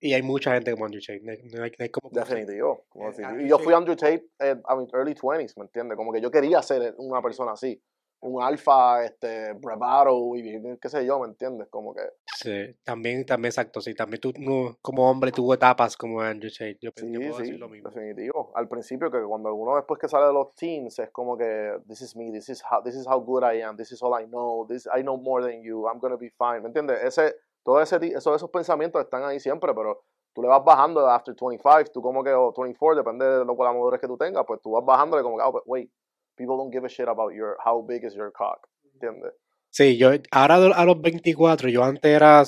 [0.00, 1.20] Y hay mucha gente como Andrew Tate.
[1.22, 2.10] No hay, no hay- no hay como.
[2.10, 2.84] Definitivo.
[2.88, 5.96] como Eh, Andrew yo fui Andrew Tate eh, a mis early 20s, ¿me entiendes?
[5.96, 7.80] Como que yo quería ser una persona así.
[8.20, 11.68] Un alfa, este, bravado y qué sé yo, ¿me entiendes?
[11.68, 12.02] Como que,
[12.38, 13.80] Sí, también, también, exacto.
[13.80, 14.32] Sí, también tú,
[14.80, 16.78] como hombre, tuvo etapas como Andrew Tate.
[16.80, 17.90] Yo, sí, yo puedo sí, decir lo mismo.
[17.90, 18.52] definitivo.
[18.54, 22.00] Al principio, que cuando uno después que sale de los teens, es como que, this
[22.00, 24.24] is me, this is how, this is how good I am, this is all I
[24.26, 27.02] know, this, I know more than you, I'm gonna be fine, ¿me entiendes?
[27.02, 31.34] Ese, todo ese, esos, esos pensamientos están ahí siempre, pero tú le vas bajando after
[31.34, 34.60] 25, tú como que, o 24, depende de lo la madurez que tú tengas, pues
[34.62, 35.90] tú vas bajándole como que, oh, but wait,
[36.38, 39.32] people don't give a shit about your, how big is your cock, ¿entiendes?
[39.70, 42.42] Sí, yo ahora a los 24, yo antes era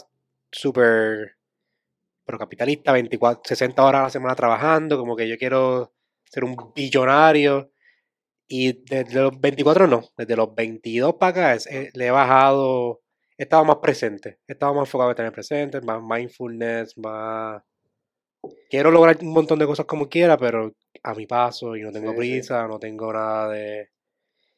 [0.50, 1.36] súper
[2.24, 5.92] pero capitalista, 24, 60 horas a la semana trabajando, como que yo quiero
[6.24, 7.72] ser un billonario.
[8.48, 13.00] Y desde los 24 no, desde los 22 para acá es- eh, le he bajado,
[13.38, 17.62] he estado más presente, he estado más enfocado en tener presente, más mindfulness, más...
[18.70, 20.72] Quiero lograr un montón de cosas como quiera, pero
[21.02, 22.18] a mi paso y no tengo Sí, sí.
[22.18, 23.90] prisa, no tengo nada de...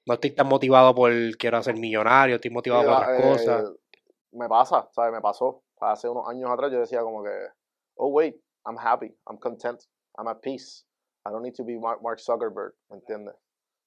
[0.07, 3.73] No estoy tan motivado por quiero ser millonario, estoy motivado Sí, por otras eh, cosas.
[4.33, 5.12] Me pasa, ¿sabes?
[5.12, 5.62] Me pasó.
[5.81, 7.31] Hace unos años atrás yo decía como que,
[7.97, 9.81] oh wait, I'm happy, I'm content,
[10.18, 10.85] I'm at peace.
[11.27, 13.35] I don't need to be Mark, Mark Zuckerberg, ¿me entiendes?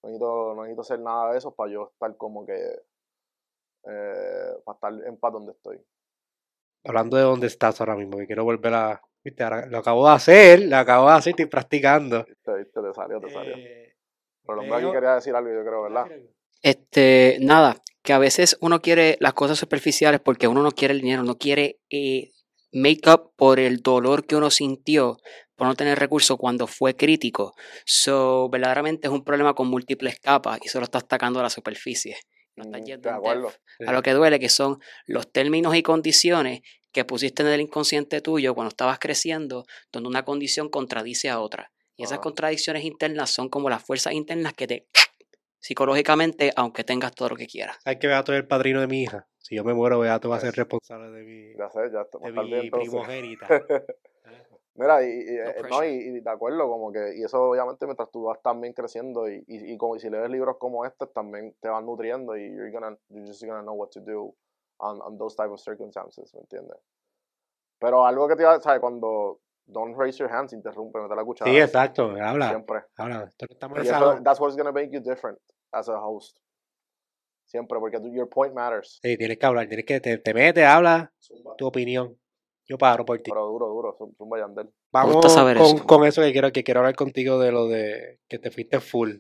[0.04, 2.54] No necesito, no necesito hacer nada de eso para yo estar como que,
[3.84, 5.82] eh, para estar en paz donde estoy.
[6.86, 9.02] Hablando de dónde estás ahora mismo, que quiero volver a...
[9.26, 12.24] Viste, ahora lo acabo de hacer, lo acabo de hacer, estoy practicando.
[12.28, 12.58] ¿Viste?
[12.60, 12.80] ¿Viste?
[12.82, 13.56] Te salió, te salió.
[13.58, 13.96] Eh,
[14.46, 16.06] Pero aquí veo- quería decir algo, yo creo, ¿verdad?
[16.62, 21.02] Este, nada, que a veces uno quiere las cosas superficiales porque uno no quiere el
[21.02, 22.32] dinero, no quiere eh,
[22.72, 25.18] make up por el dolor que uno sintió
[25.56, 27.56] por no tener recursos cuando fue crítico.
[27.86, 32.18] So, verdaderamente es un problema con múltiples capas y solo está atacando a la superficie.
[32.58, 36.62] No está Mm, yendo a lo que duele, que son los términos y condiciones
[36.96, 41.70] que pusiste en el inconsciente tuyo cuando estabas creciendo, donde una condición contradice a otra.
[41.98, 44.88] Y esas contradicciones internas son como las fuerzas internas que te
[45.60, 47.80] psicológicamente, aunque tengas todo lo que quieras.
[47.84, 49.28] ¿Sabes que Beato es el padrino de mi hija?
[49.40, 52.62] Si yo me muero, Beato va a ser responsable de mi, Ya sé, ya de
[52.62, 53.46] mi primogénita.
[54.76, 57.86] Mira, y, y, No eh, no, y, y de acuerdo, como que, y eso obviamente
[57.86, 61.08] mientras tú vas también creciendo y, y, y como y si lees libros como este,
[61.08, 64.34] también te van nutriendo y you're, gonna, you're just gonna know what to do
[64.80, 66.78] on, on those type of circumstances, ¿me entiendes?
[67.80, 68.80] Pero algo que te iba, ¿sabes?
[68.80, 71.52] Cuando don't raise your hands, interrumpe, mete la cuchara.
[71.52, 72.84] Sí, exacto, habla, Siempre.
[72.98, 73.24] habla.
[73.26, 75.40] Esto no estamos eso, that's what's gonna make you different
[75.72, 76.38] as a host.
[77.46, 79.00] Siempre, porque tu- your point matters.
[79.04, 81.14] Sí, tienes que hablar, tienes que, te, te metes, habla
[81.58, 82.18] tu opinión.
[82.68, 83.30] Yo paro por ti.
[83.30, 84.74] Pero duro, duro, zum- zumba Yandel.
[84.92, 85.26] Vamos con,
[85.58, 85.86] eso.
[85.86, 89.18] con eso que quiero, que quiero hablar contigo de lo de que te fuiste full.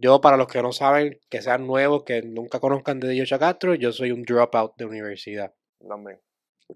[0.00, 3.74] Yo, para los que no saben, que sean nuevos, que nunca conozcan de Yocha Castro,
[3.74, 5.52] yo soy un dropout de universidad.
[5.86, 6.20] También.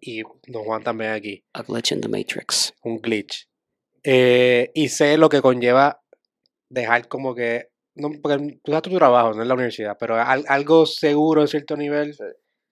[0.00, 1.44] Y Don Juan también aquí.
[1.52, 2.74] A glitch in the matrix.
[2.82, 3.48] un glitch.
[4.02, 6.02] Eh, y sé lo que conlleva
[6.68, 10.44] dejar como que, no, porque tú haces tu trabajo, no es la universidad, pero al-
[10.48, 12.24] algo seguro en cierto nivel Sí.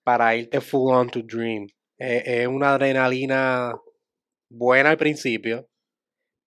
[0.03, 1.69] para irte full on to dream.
[1.99, 3.75] Eh, es una adrenalina
[4.51, 5.69] buena al principio,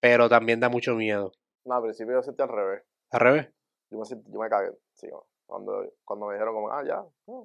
[0.00, 1.32] pero también da mucho miedo.
[1.64, 2.82] No, al principio yo sentí al revés.
[3.12, 3.48] Al revés.
[3.94, 5.08] Yo me, yo me cagué, sí,
[5.46, 7.44] cuando, cuando me dijeron como, ah, ya, ah,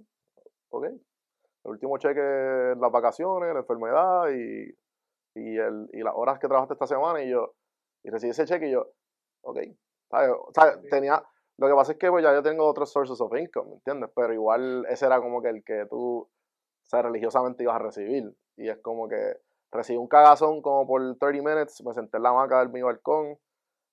[0.69, 0.85] ok.
[0.85, 4.73] El último cheque, las vacaciones, la enfermedad y,
[5.35, 7.53] y, el, y las horas que trabajaste esta semana y yo,
[8.03, 8.87] y recibí ese cheque y yo,
[9.41, 9.59] ok.
[10.09, 10.31] ¿Sabes?
[10.55, 10.89] ¿Sabes?
[10.89, 11.21] Tenía,
[11.57, 14.09] lo que pasa es que pues, ya yo tengo otros sources of income, ¿me entiendes?
[14.15, 16.29] Pero igual ese era como que el que tú, o
[16.85, 18.33] sea, religiosamente ibas a recibir.
[18.55, 19.35] Y es como que
[19.71, 23.37] recibí un cagazón como por 30 minutes, me senté en la hamaca de mi balcón,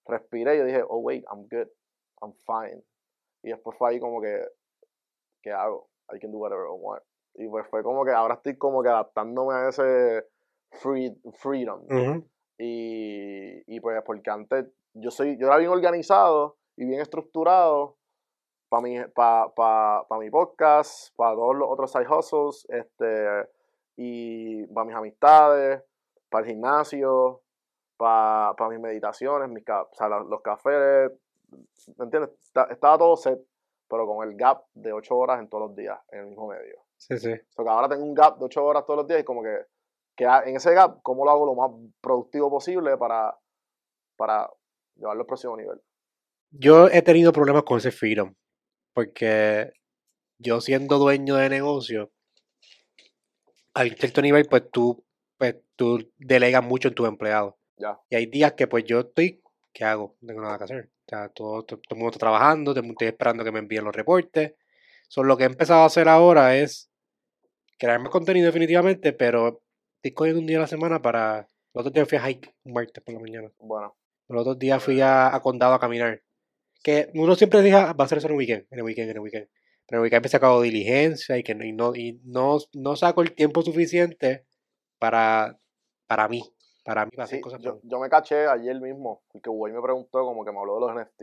[0.07, 1.69] respiré y yo dije, oh wait, I'm good.
[2.23, 2.83] I'm fine.
[3.43, 4.45] Y después fue ahí como que,
[5.43, 5.89] ¿qué hago?
[6.13, 7.03] I can do whatever I want.
[7.35, 10.27] Y pues fue como que ahora estoy como que adaptándome a ese
[10.73, 11.83] free, freedom.
[11.85, 12.29] Ujú.
[12.59, 17.99] Y, y pues porque antes yo soy, yo era bien organizado y bien estructurado
[18.69, 23.49] para mi, pa, pa, pa mi podcast, para todos los otros side hustles, este,
[23.97, 25.83] y para mis amistades,
[26.29, 27.43] para el gimnasio,
[27.97, 31.13] para, mis meditaciones, mis, o sea, la- los cafés,
[31.51, 32.31] ¿me entiendes?
[32.43, 33.39] Está- estaba todo set,
[33.89, 36.83] pero con el gap de 8 horas en todos los días, en el mismo medio.
[36.97, 37.31] Sí, sí.
[37.33, 39.43] O sea, que ahora tengo un gap de 8 horas todos los días y como
[39.43, 39.57] que,
[40.17, 43.39] que en ese gap, ¿cómo lo hago lo más productivo posible para,
[44.17, 44.51] para
[44.95, 45.81] llevarlo al próximo nivel?
[46.51, 48.35] Yo he tenido problemas con ese freedom.
[48.95, 49.73] Porque
[50.39, 52.11] yo siendo dueño de negocio,
[53.75, 55.05] a cierto nivel, pues tú,
[55.37, 57.55] pues tú delegas mucho en tus empleados.
[57.77, 58.01] Ya.
[58.09, 59.43] Y hay días que pues yo estoy,
[59.75, 60.17] ¿qué hago?
[60.23, 60.91] No tengo nada que hacer.
[61.07, 64.55] Todo, todo, todo el mundo está trabajando, estoy esperando que me envíen los reportes.
[65.09, 66.91] So, lo que he empezado a hacer ahora es
[67.79, 69.63] crear más contenido definitivamente, pero
[69.97, 71.49] estoy cogiendo un día a la semana para...
[71.75, 73.53] El otro día fui a hike un martes por la mañana.
[73.59, 73.97] Bueno,
[74.29, 76.23] Los otros días fui a, a Condado a caminar.
[76.83, 79.17] Que uno siempre diga, va a hacer eso en el weekend, en el weekend, en
[79.17, 79.49] el weekend.
[79.87, 82.59] Pero en el weekend empecé a cabo diligencia y que no, y no, y no,
[82.73, 84.47] no saco el tiempo suficiente
[84.99, 85.59] para,
[86.07, 86.43] para mí.
[86.87, 90.25] Para mí, para hacer sí, cosas yo, me caché ayer mismo, porque Huey me preguntó
[90.25, 91.23] como que me habló de los NFT.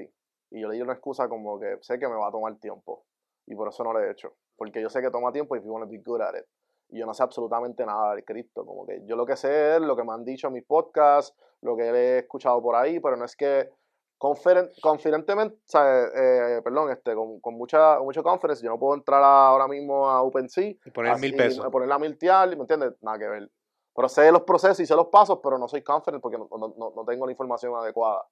[0.52, 3.06] Y yo le di una excusa como que sé que me va a tomar tiempo.
[3.48, 4.34] Y por eso no lo he hecho.
[4.58, 6.46] Porque yo sé que toma tiempo y if you wanna be good at it.
[6.90, 8.66] Y yo no sé absolutamente nada de cripto.
[8.66, 11.34] Como que yo lo que sé es lo que me han dicho en mis podcasts,
[11.62, 13.70] lo que he escuchado por ahí, pero no es que
[14.82, 20.10] confidentemente, eh, perdón, este, con, con mucha, mucha conference, yo no puedo entrar ahora mismo
[20.10, 21.66] a OpenSea Y poner así, mil pesos.
[21.70, 22.94] ponerla a miltear, ¿me entiendes?
[23.02, 23.50] Nada que ver.
[23.96, 26.92] Pero sé los procesos y sé los pasos, pero no soy confident porque no, no,
[26.96, 28.26] no- tengo la información adecuada.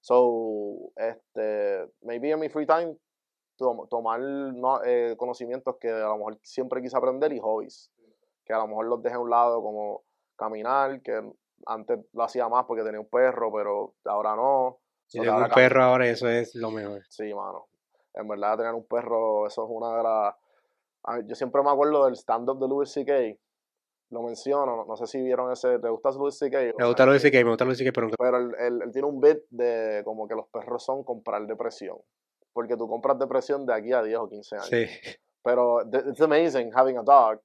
[0.00, 2.96] So, este, maybe en mi free time,
[3.56, 7.90] tom- tomar no, eh, conocimientos que a lo mejor siempre quise aprender y hobbies.
[8.44, 10.04] Que a lo mejor los dejé a un lado, como
[10.36, 11.20] caminar, que
[11.66, 14.78] antes lo hacía más porque tenía un perro, pero ahora no.
[15.12, 17.02] Yo So, tengo un perro ahora y eso es lo mejor.
[17.08, 17.66] Sí, mano.
[18.14, 21.26] En verdad, tener un perro, eso es una de las.
[21.26, 23.12] Yo siempre me acuerdo del stand-up de Louis C.K.
[24.10, 25.78] Lo menciono, no, sé si vieron ese.
[25.78, 26.58] ¿Te gusta Louis C.K.?
[26.78, 28.90] Me gusta lo de que me gusta lo de que pero Pero él, él- él
[28.92, 31.98] tiene un bit de como que los perros son comprar depresión.
[32.54, 34.66] Porque tú compras depresión de aquí a 10 o 15 años.
[34.68, 34.86] Sí.
[35.42, 37.40] Pero it's amazing having a dog,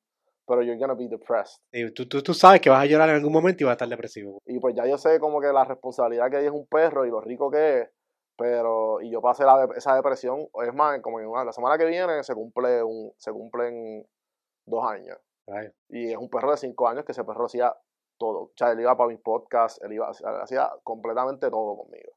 [0.47, 1.57] pero you're gonna be depressed.
[1.71, 3.73] Y tú, tú, tú sabes que vas a llorar en algún momento y vas a
[3.73, 4.41] estar depresivo.
[4.45, 7.09] Y pues ya yo sé como que la responsabilidad que hay es un perro y
[7.09, 7.89] lo rico que es,
[8.37, 11.77] pero y yo pasé la de- esa depresión, es más, como en una- la semana
[11.77, 14.05] que viene se cumple un se cumplen
[14.65, 15.17] dos años.
[15.47, 17.75] Ay, Y es un perro de cinco años que ese perro hacía
[18.17, 18.43] todo.
[18.43, 20.09] O sea, él iba para mis podcasts, él iba,
[20.41, 22.13] hacía completamente todo conmigo.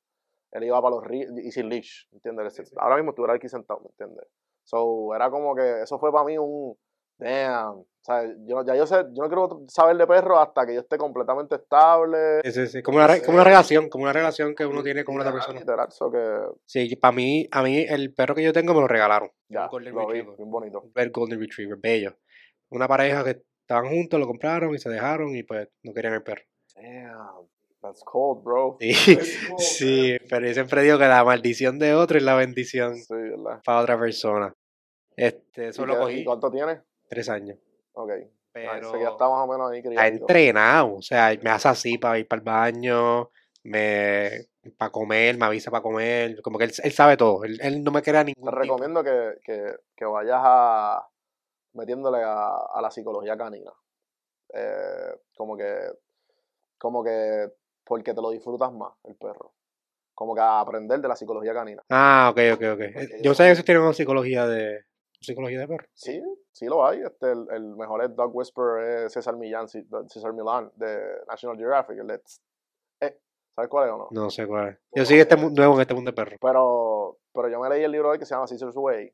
[0.53, 2.73] Él iba para los ríos y sin leash, ¿entiendes?
[2.77, 4.27] Ahora mismo estuviera aquí sentado, ¿me entiendes?
[4.65, 6.77] So, era como que eso fue para mí un
[7.19, 7.79] damn.
[7.79, 10.81] O sea, yo, ya yo sé, yo no quiero saber de perro hasta que yo
[10.81, 12.41] esté completamente estable.
[12.45, 12.83] Sí, sí, sí.
[12.83, 15.59] Como, una, como una relación, como una relación que uno tiene con una otra persona.
[15.59, 18.87] Literal, so que Sí, para mí, a mí el perro que yo tengo me lo
[18.89, 19.31] regalaron.
[19.49, 20.37] ya, Un Golden lo vi, Retriever.
[20.37, 20.81] bien bonito.
[20.83, 22.17] Un Red Golden Retriever, bello.
[22.71, 26.23] Una pareja que estaban juntos, lo compraron y se dejaron y pues no querían el
[26.23, 26.43] perro.
[26.75, 27.49] Damn,
[27.81, 28.77] that's cold, bro.
[28.81, 28.93] Sí,
[29.59, 32.95] sí, pero yo siempre digo que la maldición de otro es la bendición
[33.65, 34.55] para otra persona.
[35.17, 36.81] Este, eso ¿Y cogí ¿Y cuánto tienes?
[37.09, 37.59] tres años.
[37.93, 38.11] Ok.
[38.53, 40.23] Pero Pero ya está más o menos ahí está criadito.
[40.23, 43.31] entrenado, o sea, me hace así para ir para el baño,
[43.63, 44.31] me
[44.79, 47.91] para comer, me avisa para comer, como que él, él sabe todo, él, él no
[47.93, 51.07] me crea ningún Te recomiendo que, que, que vayas a
[51.77, 53.73] metiéndole a, a la psicología canina.
[54.53, 55.77] Eh, como que,
[56.79, 57.51] como que,
[57.85, 59.53] porque te lo disfrutas más, el perro.
[60.15, 61.83] Como que a aprender de la psicología canina.
[61.91, 62.81] Ah, ok, ok, ok.
[62.81, 64.85] Eh, Porque Yo yo- sé que tiene una psicología de
[65.21, 65.87] psicología de perro.
[65.93, 67.03] Sí, sí lo hay.
[67.03, 71.57] Este, el, el mejor es Dog Whisperer es César Millán, sí, César Milán de National
[71.59, 71.99] Geographic.
[71.99, 72.23] el de-
[73.01, 73.19] eh,
[73.55, 74.09] ¿Sabes cuál es o no?
[74.11, 74.79] No sé cuál es.
[74.95, 76.37] Yo soy este mu- nuevo en este mundo de perro.
[76.41, 79.13] Pero, pero yo me leí el libro hoy que se llama Caesar's Way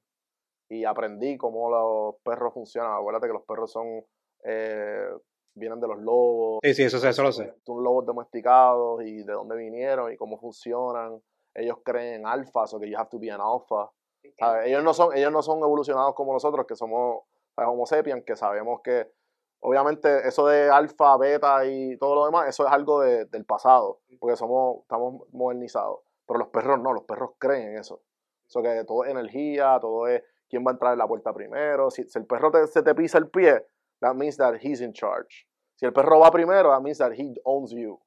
[0.72, 2.92] y aprendí cómo los perros funcionan.
[2.96, 4.04] Acuérdate que los perros son
[4.44, 5.06] eh,
[5.54, 7.54] vienen de los lobos, Sí, sí, eso, sé, eso lo sé.
[7.64, 11.20] son lobos domesticados y de dónde vinieron y cómo funcionan.
[11.54, 13.90] Ellos creen en alfa, so que you have to be an alpha.
[14.38, 14.66] ¿Sabes?
[14.68, 17.68] Ellos no son, ellos no son evolucionados como nosotros, que somos ¿sabes?
[17.70, 19.12] Homo sapiens, que sabemos que
[19.60, 24.00] obviamente eso de alfa, beta y todo lo demás, eso es algo de- del pasado,
[24.18, 26.00] porque somos, estamos modernizados.
[26.26, 28.00] Pero los perros no, los perros creen en eso.
[28.46, 30.22] Eso que todo es energía, todo es
[30.52, 31.90] quién va a entrar en la puerta primero.
[31.90, 33.64] Si, si el perro te- se te pisa el pie,
[34.00, 35.48] that means that he's in charge.
[35.76, 37.98] Si el perro va primero, that means that he owns you.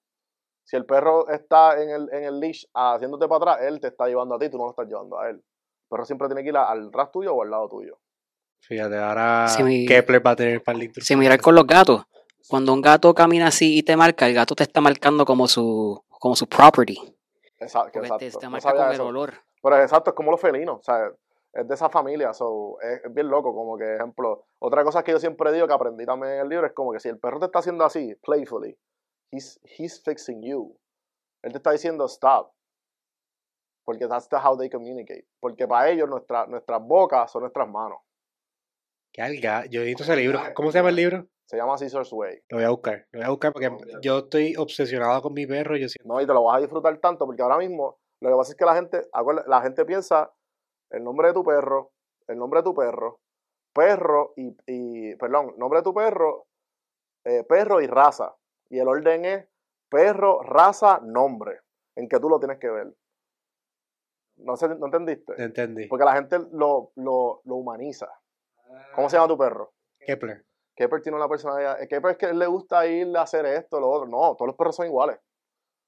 [0.63, 4.07] Si el perro está en el, en el leash haciéndote para atrás, él te está
[4.07, 5.37] llevando a ti, tú no lo estás llevando a él.
[5.37, 7.97] El perro siempre tiene que ir al ras tuyo o al lado tuyo.
[8.61, 9.47] Fíjate, ahora
[9.87, 11.07] Kepler va a tener par de instrucciones.
[11.07, 12.03] Similar con los gatos.
[12.47, 15.99] Cuando un gato camina así y te marca, el gato te está marcando como su,
[16.09, 16.97] como su property.
[17.59, 18.17] Exacto, exacto.
[18.19, 19.33] te, te No marca con el olor.
[19.63, 21.11] Pero exacto, es como los felinos, o sea,
[21.55, 25.13] es de esa familia, so, es, es bien loco, como que, ejemplo, otra cosa que
[25.13, 27.39] yo siempre digo que aprendí también en el libro es como que si el perro
[27.39, 28.77] te está haciendo así, playfully,
[29.31, 30.77] he's, he's fixing you.
[31.43, 32.51] Él te está diciendo stop.
[33.85, 35.27] Porque that's the how they communicate.
[35.39, 37.99] Porque para ellos nuestra, nuestras bocas son nuestras manos.
[39.13, 39.65] Qué alga.
[39.67, 40.39] Yo he visto ese libro.
[40.55, 41.27] ¿Cómo se llama el libro?
[41.45, 42.41] Se llama Caesar's Way.
[42.49, 43.05] Lo voy a buscar.
[43.11, 43.69] Lo voy a buscar porque
[44.01, 45.77] yo estoy obsesionado con mi perro.
[45.77, 46.11] Yo siento...
[46.11, 48.57] No, y te lo vas a disfrutar tanto porque ahora mismo lo que pasa es
[48.57, 49.01] que la gente,
[49.45, 50.33] la gente piensa
[50.89, 51.91] el nombre de tu perro,
[52.27, 53.19] el nombre de tu perro,
[53.73, 56.47] perro y, y perdón, nombre de tu perro,
[57.25, 58.35] eh, perro y raza.
[58.69, 59.47] Y el orden es
[59.89, 61.59] perro, raza, nombre,
[61.95, 62.93] en que tú lo tienes que ver.
[64.37, 65.33] No, sé, ¿no entendiste?
[65.41, 65.87] Entendí.
[65.87, 68.07] Porque la gente lo, lo, lo humaniza.
[68.93, 69.73] ¿Cómo se llama tu perro?
[69.99, 70.45] Kepler.
[70.75, 71.79] Kepler tiene una personalidad.
[71.87, 74.07] Kepler es que le gusta ir a hacer esto, lo otro.
[74.07, 75.19] No, todos los perros son iguales.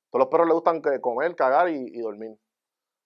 [0.10, 2.38] Todos los perros les gustan que comer, cagar y, y dormir.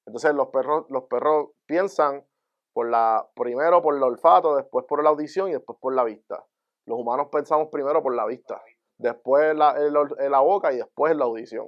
[0.06, 2.26] Entonces los perros, los perros piensan
[2.74, 6.44] por la, primero por el olfato, después por la audición y después por la vista.
[6.88, 8.62] Los humanos pensamos primero por la vista,
[8.98, 9.94] después la, el-
[10.32, 11.68] la boca y después en la audición.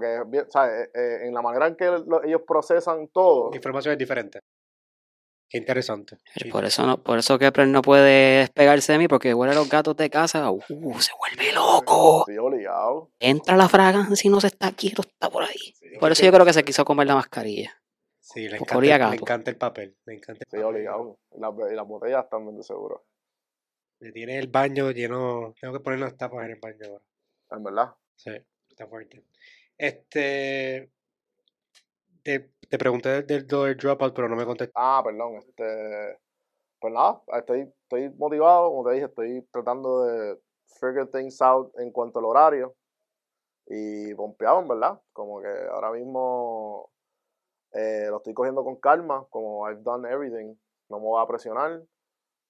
[0.00, 0.16] Que.
[0.16, 4.40] Eh, eh, en la manera en que lo- ellos procesan todo, La información es diferente.
[5.48, 6.18] Qué interesante.
[6.34, 6.50] Sí.
[6.50, 9.68] Por eso no, por eso Kepler no puede despegarse de mí, porque huele a los
[9.68, 10.50] gatos de casa.
[10.50, 10.60] Uh,
[11.00, 12.24] se vuelve loco.
[12.24, 13.10] obligado.
[13.20, 15.74] Entra la fragancia y no se está quieto, está por ahí.
[16.00, 17.80] Por eso yo creo que se quiso comer la mascarilla.
[18.18, 19.96] Sí, le encanta, olía le encanta el papel.
[20.04, 20.64] Le encanta el papel.
[20.64, 21.18] obligado.
[21.32, 23.06] Y las, y las botellas también, de seguro.
[24.00, 25.54] Le tiene el baño lleno.
[25.60, 27.04] Tengo que poner las tapas en el baño ahora.
[27.52, 27.94] En verdad.
[28.16, 28.30] Sí,
[28.68, 29.24] está fuerte.
[29.78, 30.90] Este.
[32.26, 34.72] Te, te pregunté del, del, dropout, pero no me contestaste.
[34.74, 36.18] Ah, perdón, este.
[36.80, 40.38] Pues nada, estoy, estoy motivado, como te dije, estoy tratando de
[40.80, 42.74] figure things out en cuanto al horario.
[43.68, 45.00] Y pompeado, verdad.
[45.12, 46.90] Como que ahora mismo
[47.72, 50.56] eh, lo estoy cogiendo con calma, como I've done everything.
[50.88, 51.80] No me voy a presionar.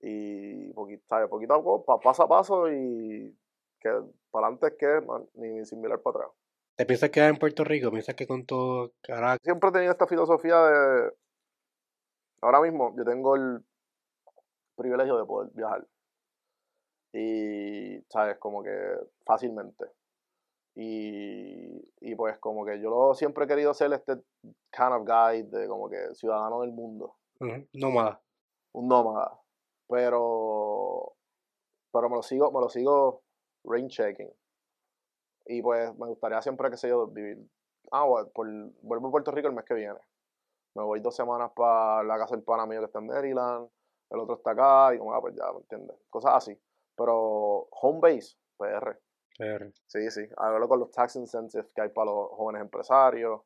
[0.00, 1.28] Y poquito, ¿sabes?
[1.28, 3.36] poquito a poco, pa- paso a paso y
[3.80, 3.90] que
[4.30, 6.45] para adelante es que man, ni sin mirar para atrás.
[6.76, 7.90] ¿Te piensas quedar en Puerto Rico?
[7.90, 9.38] ¿Piensas que con todo carajo?
[9.42, 11.12] siempre he tenido esta filosofía de.
[12.42, 13.64] Ahora mismo yo tengo el
[14.76, 15.86] privilegio de poder viajar.
[17.14, 18.36] Y, ¿sabes?
[18.38, 18.70] Como que
[19.24, 19.86] fácilmente.
[20.74, 24.16] Y, y pues como que yo lo, siempre he querido ser este
[24.70, 27.16] kind of guy de como que ciudadano del mundo.
[27.40, 28.20] Ujú, Nómada.
[28.72, 29.40] Un nómada.
[29.88, 31.14] Pero.
[31.90, 33.22] Pero me lo sigo, me lo sigo
[33.64, 34.30] rain checking.
[35.46, 37.38] Y pues me gustaría siempre, que sé yo, vivir.
[37.92, 38.46] Ah, bueno, por,
[38.82, 39.98] vuelvo a Puerto Rico el mes que viene.
[40.74, 43.68] Me voy dos semanas para la casa del pana mío que está en Maryland.
[44.10, 44.94] El otro está acá.
[44.94, 45.96] Y como, ah, pues ya, ¿me entiendes?
[46.10, 46.58] Cosas así.
[46.96, 48.98] Pero home base, PR.
[49.38, 50.22] Pero, Sí, sí.
[50.36, 53.40] Hablo con los tax incentives que hay para los jóvenes empresarios.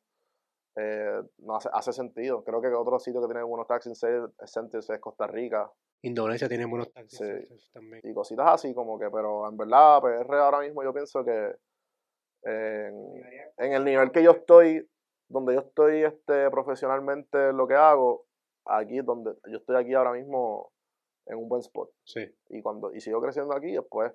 [0.77, 2.43] Eh, no hace, hace sentido.
[2.43, 5.69] Creo que otro sitio que tiene buenos tax incentives es Costa Rica.
[6.03, 7.25] Indonesia tiene buenos taxis Sí.
[7.25, 8.01] esos también.
[8.03, 11.55] y cositas así como que, pero en verdad PR ahora mismo yo pienso que
[12.43, 12.93] en,
[13.57, 14.87] en el nivel que yo estoy,
[15.29, 18.25] donde yo estoy este, profesionalmente en lo que hago,
[18.65, 20.71] aquí donde yo estoy aquí ahora mismo
[21.27, 21.89] en un buen spot.
[22.03, 22.21] Sí.
[22.49, 24.11] Y cuando y sigo creciendo aquí, después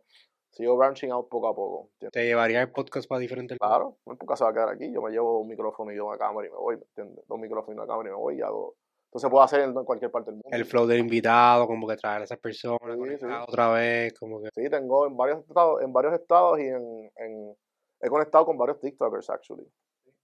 [0.50, 1.90] sigo branching out poco a poco.
[1.94, 2.12] ¿entiendes?
[2.12, 5.02] Te llevaría el podcast para diferentes Claro, es porque se va a quedar aquí, yo
[5.02, 7.24] me llevo un micrófono y una cámara y me voy, ¿me entiendes?
[7.28, 8.74] Dos micrófonos y una cámara y me voy y hago...
[9.08, 10.48] Entonces puedo hacer en cualquier parte del mundo.
[10.50, 13.26] El flow del invitado, como que traer a esas personas, Sí, sí.
[13.48, 14.48] otra vez, como que...
[14.54, 17.56] Sí, tengo en varios estados, en varios estados y en, en-
[18.00, 19.66] he conectado con varios TikTokers actually.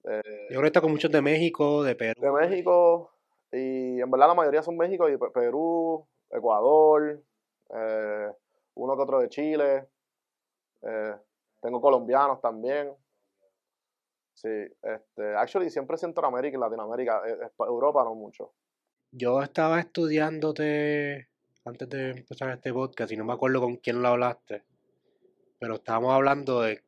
[0.04, 2.20] Eh, Yo conecto con muchos de México, de Perú.
[2.20, 3.12] de México
[3.52, 7.22] y en verdad la mayoría son México y Pe- Perú, Ecuador,
[7.74, 8.28] eh,
[8.74, 9.88] uno que otro de Chile.
[10.82, 11.14] eh,
[11.60, 12.92] tengo colombianos también.
[14.34, 14.48] Sí,
[14.82, 18.52] este, actually siempre Centroamérica y Latinoamérica, eh, Europa no mucho.
[19.12, 21.28] Yo estaba estudiándote
[21.64, 24.64] antes de empezar este podcast y no me acuerdo con quién lo hablaste,
[25.60, 26.82] pero estábamos hablando de,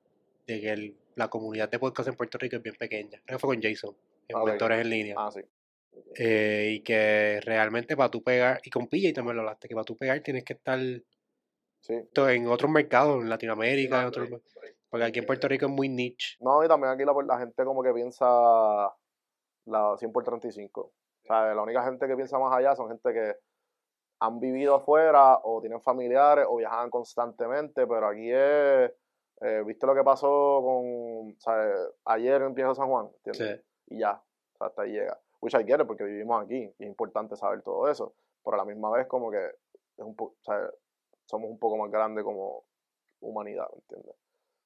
[0.46, 3.20] de que el- la comunidad de podcast en Puerto Rico es bien pequeña.
[3.24, 3.96] Creo que fue con Jason,
[4.28, 4.46] en Ok.
[4.48, 5.14] Mentores en Línea.
[5.18, 5.40] Ah, sí.
[6.16, 9.84] Eh, y que realmente para tú pegar, y con PJ también lo hablaste, que para
[9.84, 10.78] tú pegar tienes que estar
[11.80, 11.94] Sí.
[12.16, 14.28] en otros mercados, en Latinoamérica, en otros,
[14.90, 16.36] porque aquí en Puerto Rico es muy niche.
[16.40, 18.26] No, y también aquí la, la gente como que piensa
[19.66, 20.80] la 100 por 35.
[20.80, 20.92] O
[21.26, 23.34] sea, la única gente que piensa más allá son gente que
[24.20, 28.90] han vivido afuera o tienen familiares o viajan constantemente, pero aquí es,
[29.44, 31.74] eh, ¿viste lo que pasó con, ¿sabes?
[32.06, 33.10] ayer en San Juan?
[33.24, 33.60] ¿entiendes?
[33.86, 33.94] Sí.
[33.94, 35.20] Y ya, o sea, hasta ahí llega.
[35.40, 38.58] Which I get it, porque vivimos aquí y es importante saber todo eso, pero a
[38.58, 40.70] la misma vez como que es un po- sea,
[41.26, 42.64] somos un poco más grandes como
[43.20, 44.16] humanidad, ¿me entiendes?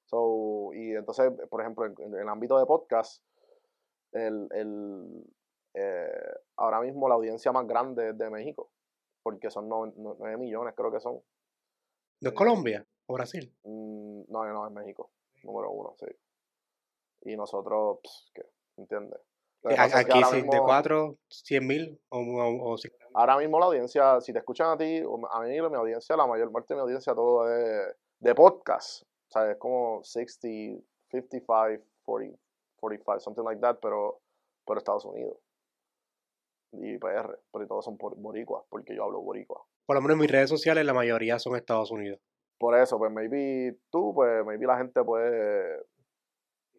[0.05, 3.23] So, y entonces, por ejemplo, en, en el ámbito de podcast,
[4.13, 5.23] el, el,
[5.75, 8.71] eh, ahora mismo la audiencia más grande es de México,
[9.21, 11.21] porque son 9 millones, creo que son.
[12.21, 13.53] ¿No es Colombia o Brasil?
[13.63, 13.88] Mm,
[14.27, 15.11] no, no, es México.
[15.43, 16.07] Número uno, sí.
[17.21, 18.43] Y nosotros, pss, ¿qué?
[18.77, 19.19] ¿Entiendes?
[19.61, 22.89] Sí, Aquí sí, de mismo- 4, 100 mil o, o, o sí.
[23.13, 24.99] Ahora mismo la audiencia, si te escuchan a ti,
[25.31, 29.03] a mí, mi audiencia, la mayor parte de mi audiencia, todo es de podcast.
[29.03, 32.37] O sea, es como 60, 55, 40,
[32.77, 34.21] 45, something like that, pero
[34.63, 35.37] por Estados Unidos.
[36.71, 39.61] Y PR, pero todos son por boricuas, porque yo hablo boricua.
[39.85, 42.19] Por lo menos en mis redes sociales la mayoría son Estados Unidos.
[42.59, 45.81] Por eso, pues maybe tú, pues maybe la gente puede,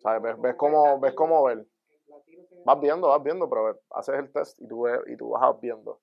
[0.02, 0.22] ¿sabes?
[0.22, 1.66] Ves, ves cómo, ves cómo ver.
[2.66, 6.00] Vas viendo, vas viendo, pero haces el test y tú, ves- y tú vas viendo.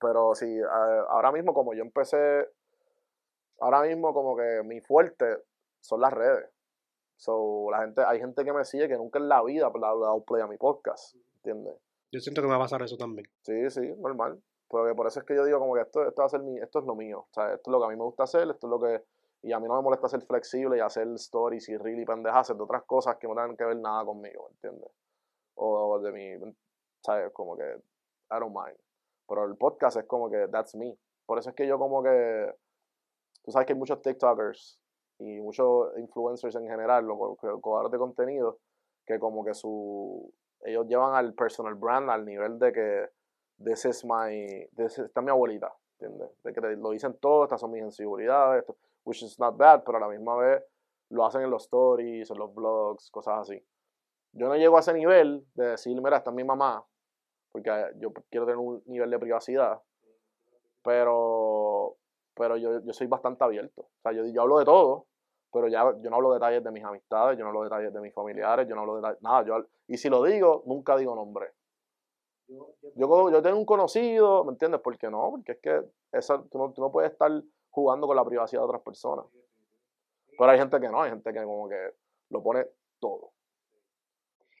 [0.00, 0.60] Pero sí,
[1.08, 2.48] ahora mismo como yo empecé,
[3.60, 5.38] ahora mismo como que mi fuerte
[5.80, 6.48] son las redes.
[7.16, 9.90] So, la gente, hay gente que me sigue que nunca en la vida le ha
[9.94, 11.74] dado play a mi podcast, ¿entiendes?
[12.12, 13.26] Yo siento que me va a pasar eso también.
[13.42, 14.42] Sí, sí, normal.
[14.72, 16.58] Porque por eso es que yo digo como que esto, esto va a ser mi,
[16.58, 17.26] esto es lo mío.
[17.30, 19.04] O sea, esto es lo que a mí me gusta hacer, esto es lo que.
[19.42, 22.48] Y a mí no me molesta ser flexible y hacer stories y reel y pendejas,
[22.48, 24.90] de otras cosas que no tengan que ver nada conmigo, ¿entiendes?
[25.56, 26.54] O de mi,
[27.04, 27.30] ¿sabes?
[27.34, 28.78] Como que I don't mind.
[29.28, 30.96] Pero el podcast es como que that's me.
[31.26, 32.54] Por eso es que yo como que.
[33.44, 34.80] Tú sabes que hay muchos TikTokers
[35.18, 38.58] y muchos influencers en general, los creadores de contenido,
[39.04, 40.32] que como que su.
[40.62, 43.21] Ellos llevan al personal brand al nivel de que
[43.58, 46.30] this is my, this is- esta es mi abuelita, ¿entiendes?
[46.42, 49.82] De que te- lo dicen todo, estas son mis inseguridades, esto- which is not bad,
[49.84, 50.62] pero a la misma vez
[51.10, 53.64] lo hacen en los stories, en los blogs, cosas así.
[54.32, 56.84] Yo no llego a ese nivel de decir, mira, esta es mi mamá,
[57.50, 59.82] porque yo quiero tener un nivel de privacidad,
[60.82, 61.96] pero,
[62.34, 63.82] pero yo, yo soy bastante abierto.
[63.82, 65.06] O sea, yo, yo hablo de todo,
[65.52, 68.14] pero ya yo no hablo detalles de mis amistades, yo no hablo detalles de mis
[68.14, 69.44] familiares, yo no hablo detalles, nada.
[69.44, 71.52] Yo, y si lo digo, nunca digo nombre.
[72.48, 74.80] Yo, yo tengo un conocido, ¿me entiendes?
[74.80, 75.30] ¿Por qué no?
[75.30, 75.82] Porque es que
[76.12, 77.30] esa, tú, no, tú no puedes estar
[77.70, 79.26] jugando con la privacidad de otras personas.
[80.38, 81.94] Pero hay gente que no, hay gente que como que
[82.30, 82.66] lo pone
[82.98, 83.32] todo.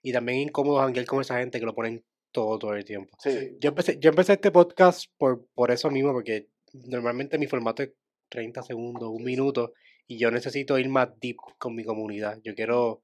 [0.02, 3.16] Y también incómodo janguear con esa gente que lo ponen todo, todo el tiempo.
[3.18, 7.82] Sí, Yo empecé, yo empecé este podcast por, por eso mismo, porque normalmente mi formato
[7.82, 7.92] es
[8.30, 9.74] 30 segundos, un minuto,
[10.06, 12.38] y yo necesito ir más deep con mi comunidad.
[12.42, 13.02] Yo quiero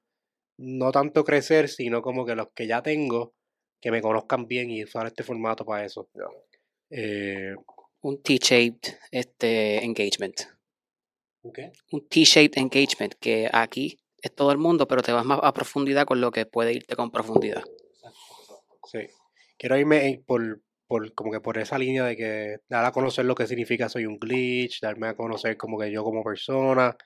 [0.57, 3.35] no tanto crecer, sino como que los que ya tengo,
[3.81, 6.09] que me conozcan bien y usar este formato para eso.
[6.91, 7.55] Eh,
[8.01, 10.41] Un T-shaped este, engagement.
[11.43, 16.05] Un T-shaped engagement, que aquí es todo el mundo, pero te vas más a profundidad
[16.05, 17.63] con lo que puede irte con profundidad.
[18.85, 19.01] Sí.
[19.57, 23.35] Quiero irme por, por como que por esa línea de que dar a conocer lo
[23.35, 26.97] que significa soy un glitch, darme a conocer como que yo como persona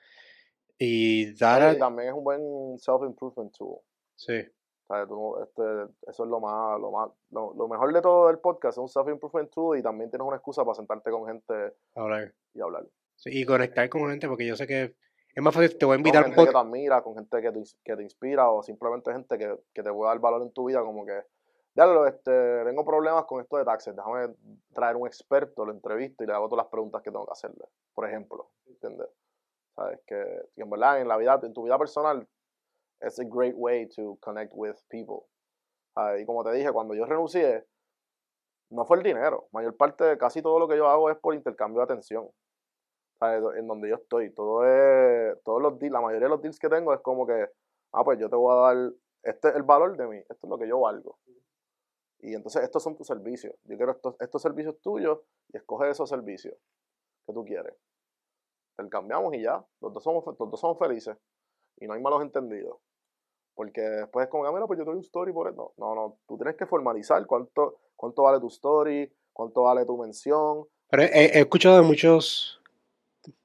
[0.77, 3.79] y dar también es un buen self-improvement tool.
[4.15, 4.33] sí,
[5.07, 5.63] Tú este,
[6.07, 8.87] eso es lo más, lo más, lo, lo mejor de todo el podcast, es un
[8.89, 12.33] self-improvement tool y también tienes una excusa para sentarte con gente hablar.
[12.53, 12.85] y hablar.
[13.15, 14.95] Sí, y conectar con gente porque yo sé que
[15.35, 17.41] es más fácil, te voy a Con invitar un gente que te admira, con gente
[17.41, 20.41] que te, ins- que te inspira o simplemente gente que, que te puede dar valor
[20.43, 21.23] en tu vida, como que,
[21.73, 24.33] dale, este, tengo problemas con esto de taxes, déjame
[24.73, 27.65] traer un experto, lo entrevisto y le hago todas las preguntas que tengo que hacerle,
[27.95, 29.07] por ejemplo, ¿entiendes?
[29.75, 30.23] Sabes que,
[30.55, 32.27] que en verdad en la vida, en tu vida personal,
[33.03, 35.27] es a great way to connect with people.
[35.95, 37.65] Ah, y como te dije, cuando yo renuncié,
[38.69, 39.47] no fue el dinero.
[39.51, 42.29] Mayor parte, casi todo lo que yo hago es por intercambio de atención.
[43.21, 44.33] En donde yo estoy.
[44.33, 47.47] Todo es, todos los la mayoría de los deals que tengo es como que,
[47.93, 50.49] ah, pues yo te voy a dar, este es el valor de mí, esto es
[50.49, 51.17] lo que yo valgo.
[52.19, 53.53] Y entonces estos son tus servicios.
[53.63, 55.19] Yo quiero estos, estos servicios tuyos
[55.53, 56.55] y escoge esos servicios
[57.25, 57.75] que tú quieres.
[58.77, 59.63] Intercambiamos y ya.
[59.81, 61.17] Los dos somos, los dos somos felices.
[61.77, 62.77] Y no hay malos entendidos.
[63.55, 65.73] Porque después es como, ah, mira, pues yo doy un story por eso.
[65.77, 66.17] No, no, no.
[66.27, 70.65] Tú tienes que formalizar cuánto, cuánto vale tu story, cuánto vale tu mención.
[70.89, 72.59] Pero he, he escuchado de muchos,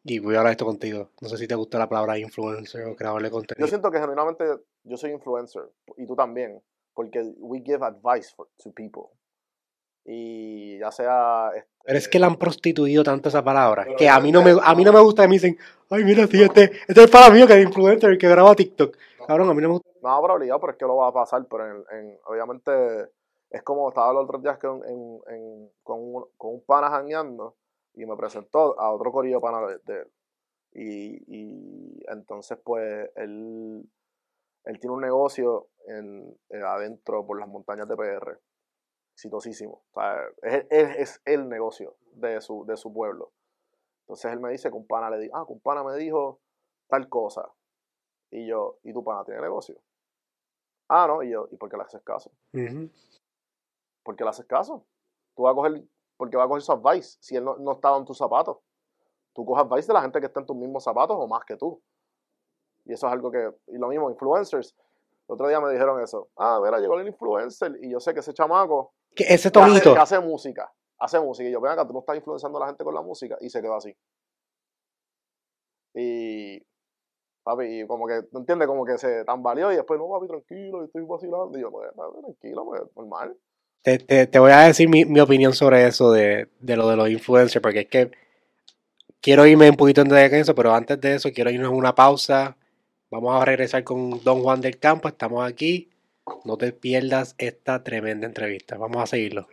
[0.05, 2.97] y voy a hablar esto contigo, no sé si te gusta la palabra influencer o
[2.97, 3.67] creador de Yo contenido.
[3.69, 4.45] siento que genuinamente
[4.85, 5.63] yo soy influencer.
[5.97, 6.63] Y tú también.
[6.95, 9.11] Porque we give advice for, to people.
[10.05, 11.51] Y ya sea...
[11.55, 14.55] este, Pero es que la han prostituido tanto esa palabra, que a mí no me,
[14.62, 15.59] a mí no me gusta que me dicen,
[15.90, 18.96] ay mira, sí, este, este es para mío que es influencer, el que graba TikTok.
[19.26, 19.88] Cabrón, a mí no me gusta.
[20.03, 23.11] No, pero obligado, pero es que lo va a pasar, pero en, en- obviamente
[23.51, 27.57] es como estaba los otros días con, en, en- con, un, con un pana jangueando
[27.94, 30.09] y me presentó a otro corillo pana de, de él.
[30.72, 33.82] Y, y entonces pues él,
[34.64, 38.38] él tiene un negocio en, en adentro por las montañas de PR,
[39.19, 39.83] exitosísimo.
[39.91, 43.33] O sea, es, es, es el negocio de su, de su pueblo.
[44.03, 46.41] Entonces él me dice que un pana le dijo, ah, que un pana me dijo
[46.87, 47.53] tal cosa.
[48.31, 49.77] Y yo, ¿y tu pana tiene negocio?
[50.89, 52.31] Ah, no, y yo, ¿y por qué le haces caso?
[52.53, 52.91] Ujú.
[54.05, 54.87] ¿Por qué le haces caso?
[55.35, 55.85] Tú vas a coger,
[56.16, 58.59] porque va a coger su advice si él no, no estaba en tus zapatos.
[59.35, 61.57] Tú coges advice de la gente que está en tus mismos zapatos o más que
[61.57, 61.83] tú.
[62.85, 64.75] Y eso es algo que, y lo mismo, influencers.
[65.29, 66.31] El otro día me dijeron eso.
[66.37, 69.68] Ah, mira, llegó el influencer y yo sé que ese chamaco Que ese que hace,
[69.81, 69.95] tonito.
[69.95, 71.49] que hace música, hace música.
[71.49, 73.37] Y yo, ven acá, tú no estás influenciando a la gente con la música.
[73.41, 73.95] Y se quedó así.
[75.95, 76.62] Y,
[77.43, 78.68] papi, y como que, ¿no entiendes?
[78.68, 81.59] Como que se tambaleó y después, no, papi, tranquilo, yo estoy vacilando.
[81.59, 83.37] Y yo, pues, tranquilo, pues, normal.
[83.83, 86.97] Te, te, te voy a decir mi, mi opinión sobre eso de, de lo de
[86.97, 88.11] los influencers, porque es que
[89.20, 91.74] quiero irme un poquito en detalle con eso, pero antes de eso quiero irnos a
[91.74, 92.57] una pausa.
[93.11, 95.91] Vamos a regresar con Don Juan del Campo, estamos aquí.
[96.45, 98.77] No te pierdas esta tremenda entrevista.
[98.77, 99.47] Vamos a seguirlo.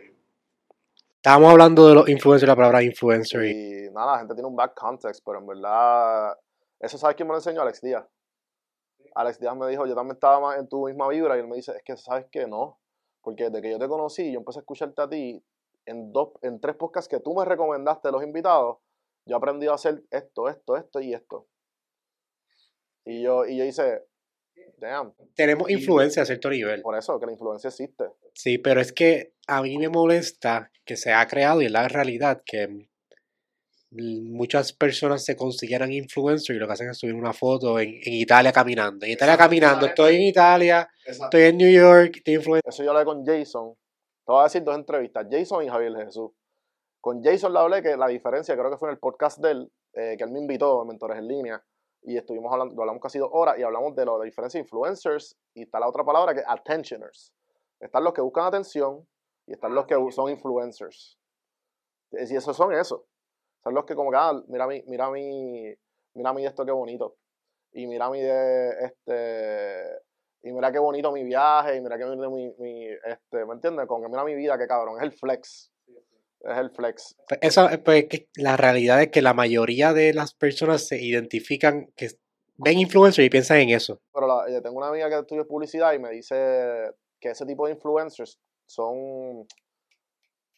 [1.16, 3.46] Estábamos hablando de los influencers, la palabra influencer.
[3.46, 6.38] y- nada, la gente tiene un back context, pero en verdad,
[6.82, 8.06] eso sabes quién me lo enseñó, Alex Díaz.
[9.16, 11.56] Alex Díaz me dijo, yo también estaba más en tu misma vibra, y él me
[11.56, 12.78] dice, es que sabes que no,
[13.22, 15.42] porque desde que yo te conocí, yo empecé a escucharte a ti,
[15.86, 18.80] en dos, en tres podcasts que tú me recomendaste, los invitados,
[19.26, 21.48] yo aprendí a hacer esto, esto, esto y esto.
[23.06, 24.04] Y yo, y yo hice,
[24.78, 26.82] damn, Tenemos influencia a cierto nivel.
[26.82, 28.06] por eso, que la influencia existe.
[28.34, 31.88] Sí, pero es que a mí me molesta que se ha creado y es la
[31.88, 32.88] realidad que
[33.92, 38.14] muchas personas se consideran influencers y lo que hacen es subir una foto en, en
[38.14, 39.06] Italia caminando.
[39.06, 42.70] En Italia Exacto, caminando, estoy en Italia, estoy en New York, estoy influencer.
[42.70, 43.74] Eso yo hablé con Jason.
[44.26, 46.32] Te voy a decir dos entrevistas, Jason y Javier Jesús.
[47.00, 49.72] Con Jason le hablé que la diferencia, creo que fue en el podcast de él,
[49.94, 51.64] eh, que él me invitó, Mentores en Línea,
[52.06, 55.36] y estuvimos hablando, hablamos casi dos horas y hablamos de lo, la diferencia de influencers
[55.56, 57.34] y está la otra palabra que es attentioners.
[57.80, 59.08] Están los que buscan atención
[59.48, 61.18] y están los que son influencers.
[62.12, 63.08] Y esos son eso.
[63.64, 65.74] Son los que como que, ah, mira mi, mira mi,
[66.14, 67.18] mira mi esto qué bonito.
[67.74, 70.06] Y mira mi de este
[70.44, 73.88] y mira qué bonito mi viaje, y mira qué bonito mi, mi este, ¿me entiendes?
[73.88, 75.72] Como que mira mi vida, qué cabrón, es el flex.
[76.48, 77.16] Es el flex.
[77.42, 82.10] Esa, pues, que la realidad es que la mayoría de las personas se identifican, que
[82.58, 84.00] ven influencers y piensan en eso.
[84.14, 87.66] Pero la- eh, tengo una amiga que estudia publicidad y me dice que ese tipo
[87.66, 89.48] de influencers son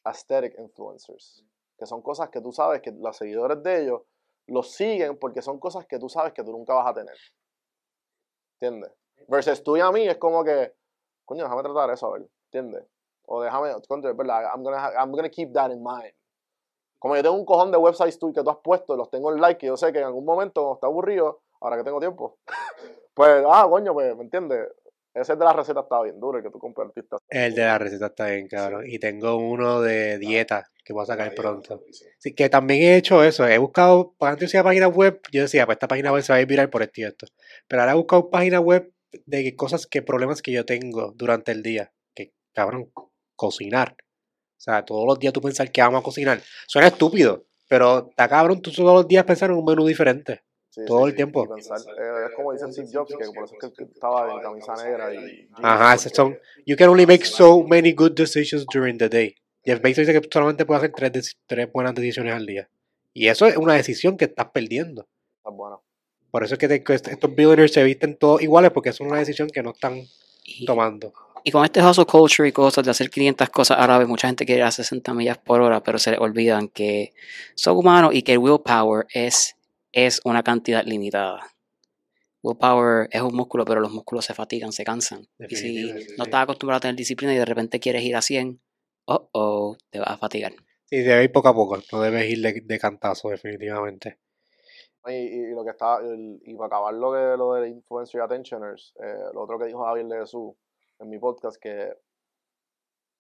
[0.03, 1.43] aesthetic influencers.
[1.77, 4.01] Que son cosas que tú sabes que los seguidores de ellos
[4.47, 7.15] los siguen porque son cosas que tú sabes que tú nunca vas a tener.
[8.59, 8.91] ¿Entiendes?
[9.27, 10.73] Versus tú y a mí es como que,
[11.25, 12.83] coño, déjame tratar eso, a ver, ¿entiendes?
[13.29, 14.49] O déjame, contra, ¿verdad?
[14.53, 16.13] I'm gonna, I'm gonna keep that in mind.
[16.99, 19.39] Como yo tengo un cojón de websites tú que tú has puesto, los tengo en
[19.39, 22.39] like, que yo sé que en algún momento, cuando está aburrido, ahora que tengo tiempo,
[23.13, 24.67] pues, ah, coño, pues, ¿me entiendes?
[25.13, 27.15] Ese de la receta estaba bien duro, el que tú compartiste.
[27.27, 28.83] El de la receta está bien, cabrón.
[28.85, 31.83] Y tengo uno de dieta que voy a sacar pronto.
[32.19, 33.47] Sí, que también he hecho eso.
[33.47, 36.41] He buscado, antes decía página web, yo decía, pues esta página web se va a
[36.41, 37.25] ir viral por esto y esto.
[37.67, 38.93] Pero ahora he buscado página web
[39.25, 41.91] de cosas que, problemas que yo tengo durante el día.
[42.13, 42.91] Que, cabrón,
[43.37, 43.95] cocinar.
[43.99, 46.41] O sea, todos los días tú pensar que vamos a cocinar.
[46.67, 50.41] Suena estúpido, pero está cabrón, tú todos los días pensar en un menú diferente.
[50.69, 51.43] Sí, Todo sí, el sí, tiempo.
[51.45, 54.41] y pensar, eh, es como dice Steve Jobs, que por eso es que estaba en
[54.41, 55.47] camisa negra y...
[55.63, 56.37] Ajá, esos son.
[56.65, 59.35] You can only make so many good decisions during the day.
[59.65, 60.93] Jeff Bezos dice que solamente puedes hacer
[61.47, 62.69] tres, buenas decisiones al día.
[63.13, 65.07] Y eso es una decisión que estás perdiendo.
[65.37, 65.83] Está bueno.
[66.31, 68.99] Por eso es que, te- que est- estos billionaires se visten todos iguales porque es
[68.99, 70.01] una decisión que no están
[70.45, 71.11] Y, tomando.
[71.47, 74.27] Y con este hustle culture y cosas de hacer 500 cosas a la vez, mucha
[74.27, 77.13] gente quiere ir a 60 millas por hora, pero se les olvidan que
[77.55, 79.55] son humanos y que el willpower es,
[79.93, 81.47] es una cantidad limitada.
[82.43, 85.27] Willpower es un músculo, pero los músculos se fatigan, se cansan.
[85.39, 88.59] Y si no estás acostumbrado a tener disciplina y de repente quieres ir a 100,
[89.05, 90.53] oh, oh, te vas a fatigar.
[90.83, 91.79] Sí, debe ir poco a poco.
[91.93, 94.19] No debes ir de, de cantazo, definitivamente.
[95.07, 95.99] Y, y- y lo que está,
[96.43, 99.83] y para acabar lo, que, lo de influencer y attentioners, eh, lo otro que dijo
[99.85, 100.51] Javier de Jesús
[100.99, 101.95] en mi podcast, que,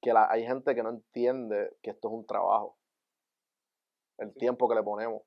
[0.01, 2.77] que la- hay gente que no entiende que esto es un trabajo.
[4.17, 5.21] El tiempo que le ponemos.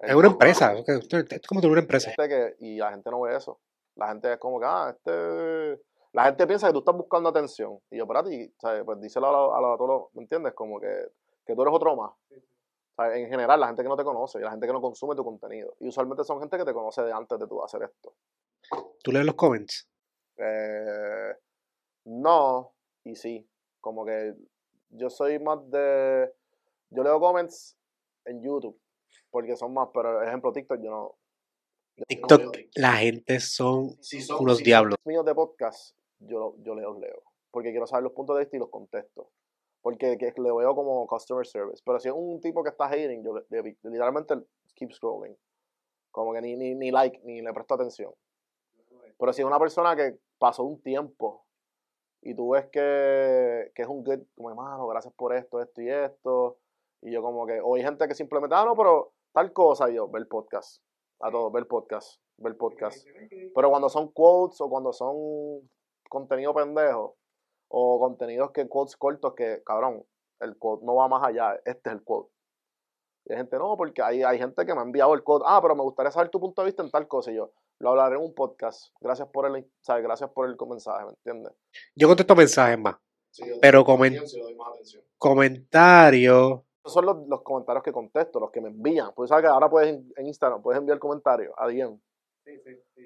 [0.00, 0.72] Es una empresa.
[0.74, 2.12] Es esto- como una empresa.
[2.16, 3.60] que, y la gente no ve eso.
[3.96, 5.82] La gente es como que, ah, este...
[6.12, 7.78] La gente piensa que tú estás buscando atención.
[7.90, 8.84] Y yo, espérate, ¿sabes?
[8.84, 10.52] pues díselo a, la- a, la- a todos los- ¿me entiendes?
[10.54, 11.08] Como que,
[11.44, 12.12] que tú eres otro más.
[12.96, 13.18] ¿Sabes?
[13.18, 15.24] En general, la gente que no te conoce y la gente que no consume tu
[15.24, 15.74] contenido.
[15.80, 18.14] Y usualmente son gente que te conoce de antes de tú hacer esto.
[19.02, 19.86] ¿Tú lees los comments?
[20.38, 21.34] Eh,
[22.06, 22.72] no,
[23.04, 23.48] y sí.
[23.80, 24.34] Como que
[24.90, 26.32] yo soy más de...
[26.90, 27.76] Yo leo comments
[28.24, 28.80] en YouTube.
[29.30, 31.18] Porque son más, pero ejemplo TikTok yo no...
[32.08, 33.96] TikTok, la gente son
[34.38, 34.96] unos diablos.
[35.04, 37.22] míos de podcast, yo, yo los leo.
[37.50, 39.30] Porque quiero saber los puntos de vista y los contesto.
[39.80, 41.82] Porque que le veo como customer service.
[41.84, 44.34] Pero si es un tipo que está hating, yo le- le- literalmente
[44.74, 45.36] keep scrolling.
[46.10, 48.12] Como que ni, ni, ni like, ni le presto atención.
[49.18, 51.45] Pero si es una persona que pasó un tiempo
[52.26, 55.88] y tú ves que, que es un good, como hermano, gracias por esto, esto y
[55.88, 56.58] esto.
[57.00, 59.94] Y yo como que, o hay gente que simplemente, ah, no, pero tal cosa, y
[59.94, 60.82] yo, ve el podcast.
[61.20, 62.20] A todos, ve el podcast.
[62.38, 63.06] ver podcast.
[63.54, 65.70] Pero cuando son quotes o cuando son
[66.08, 67.16] contenido pendejo
[67.68, 70.04] o contenidos que quotes cortos que, cabrón,
[70.40, 72.32] el quote no va más allá, este es el quote.
[73.26, 75.60] Y hay gente, no, porque hay, hay gente que me ha enviado el quote, ah,
[75.62, 77.30] pero me gustaría saber tu punto de vista en tal cosa.
[77.30, 78.88] Y yo, lo hablaré en un podcast.
[79.00, 80.02] Gracias por el, ¿sabes?
[80.04, 81.52] Gracias por el mensaje, ¿me entiendes?
[81.94, 82.96] Yo contesto mensajes más.
[83.30, 85.02] Sí, Pero doy comen- atención, sí, le doy más atención.
[85.18, 86.60] Comentarios.
[86.84, 89.10] Esos son los, los comentarios que contesto, los que me envían.
[89.14, 91.98] Pues sabes que ahora puedes en, Instagram, puedes enviar comentarios a DM.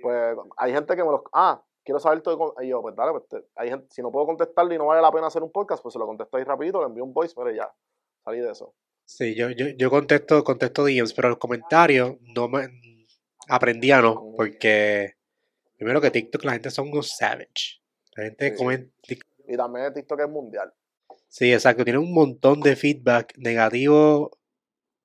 [0.03, 1.23] Pues hay gente que me los.
[1.33, 2.55] Ah, quiero saber todo.
[2.61, 5.01] Y yo, pues dale, pues te- hay gente, si no puedo contestarle y no vale
[5.03, 7.35] la pena hacer un podcast, pues se lo contesto ahí rapidito, le envío un voice,
[7.35, 7.73] pero ya.
[8.23, 8.75] Salí de eso.
[9.07, 12.69] Sí, yo, yo, yo contesto, contesto DMs, pero los comentarios no me
[13.51, 15.15] aprendí a no, porque
[15.77, 17.81] primero que TikTok la gente son unos savage.
[18.17, 18.57] La gente Sí.
[18.57, 18.91] comenta.
[19.49, 20.73] Y también TikTok es mundial.
[21.29, 24.31] Sí, exacto, tiene un montón de feedback negativo.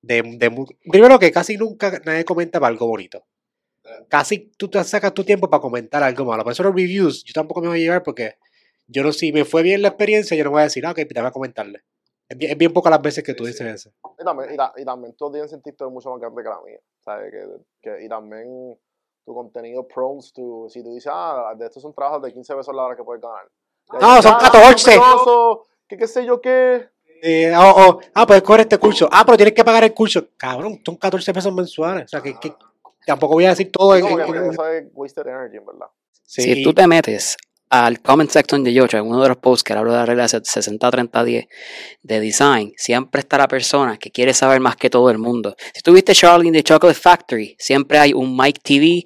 [0.02, 3.26] De, de primero que casi nunca nadie comenta para algo bonito.
[4.08, 6.43] Casi tú te sacas tu tiempo para comentar algo malo.
[6.43, 8.36] Por eso los reviews, yo tampoco me voy a llevar porque
[8.88, 10.98] yo no, si me fue bien la experiencia, yo no voy a decir, ah, ok,
[10.98, 11.82] te voy a comentarle.
[12.28, 13.89] Es bien, es bien pocas las veces que tú Sí, dices eso.
[14.19, 16.49] Y también, y, ta- y también tu audiencia en TikTok es mucho más grande que
[16.49, 16.80] la mía.
[17.03, 17.32] ¿sabes?
[17.32, 17.47] Que,
[17.82, 18.80] que- y también
[19.26, 20.67] tu contenido pros to.
[20.69, 23.21] Si tú dices, ah, de estos son trabajos de 15 pesos la hora que puedes
[23.21, 23.47] ganar.
[23.93, 24.91] Y ahí No, son "Ah, 14".
[24.91, 26.89] mentiroso, Que qué sé yo qué.
[27.21, 29.07] Eh, oh, oh, ah, puedes coger este curso.
[29.11, 30.28] Ah, pero tienes que pagar el curso.
[30.38, 32.05] Cabrón, son 14 pesos mensuales.
[32.05, 32.53] O sea, que, que
[33.05, 33.95] tampoco voy a decir todo.
[33.95, 35.88] en- en- en- eso es wasted energy, en verdad.
[36.23, 37.38] Sí, Si tú te metes
[37.84, 40.26] al comment section de Yocho, en uno de los posts que hablo de la regla
[40.26, 41.47] 60-30-10
[42.03, 45.55] de design, siempre está la persona que quiere saber más que todo el mundo.
[45.73, 49.03] Si tuviste Charlie in the Chocolate Factory, siempre hay un Mike TV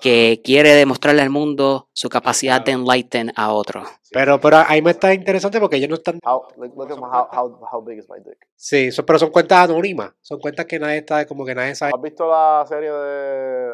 [0.00, 3.84] que quiere demostrarle al mundo su capacidad de enlighten a otro.
[4.10, 6.18] pero, pero ahí me está interesante porque ellos no están.
[6.24, 8.38] How, look, look at my- how, how, how big is my dick.
[8.56, 10.12] Sí, son- pero son cuentas anónimas.
[10.22, 11.92] Son cuentas que nadie está, como que nadie sabe.
[11.94, 13.68] ¿Has visto la serie de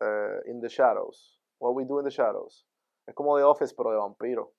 [0.00, 1.37] eh, In the Shadows?
[1.60, 2.66] What We Do in the Shadows.
[3.06, 4.52] Es como The Office, pero de vampiro.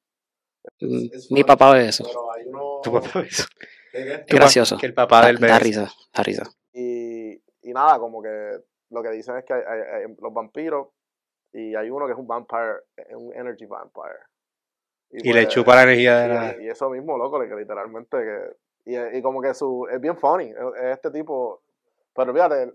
[0.81, 2.03] Mm, es Mi papá ve eso.
[2.03, 2.79] Pero hay uno...
[2.83, 3.43] Tu papá hizo.
[3.91, 4.13] ¿Qué, qué?
[4.13, 4.77] Es gracioso.
[4.77, 5.63] Que el papá del Da, da bebé.
[5.65, 6.43] risa, da risa.
[6.73, 7.31] Y,
[7.61, 8.57] y nada, como que
[8.89, 10.87] lo que dicen es que hay, hay- hay los vampiros
[11.53, 12.81] y hay uno que es un vampire,
[13.15, 14.19] un energy vampire.
[15.11, 16.55] Y le pues, chupa la energía de la.
[16.61, 18.91] y, y eso mismo, loco, que literalmente que...
[18.91, 19.87] Y, y como que su...
[19.91, 21.63] Es bien funny, es, es este tipo...
[22.13, 22.73] Pero fíjate,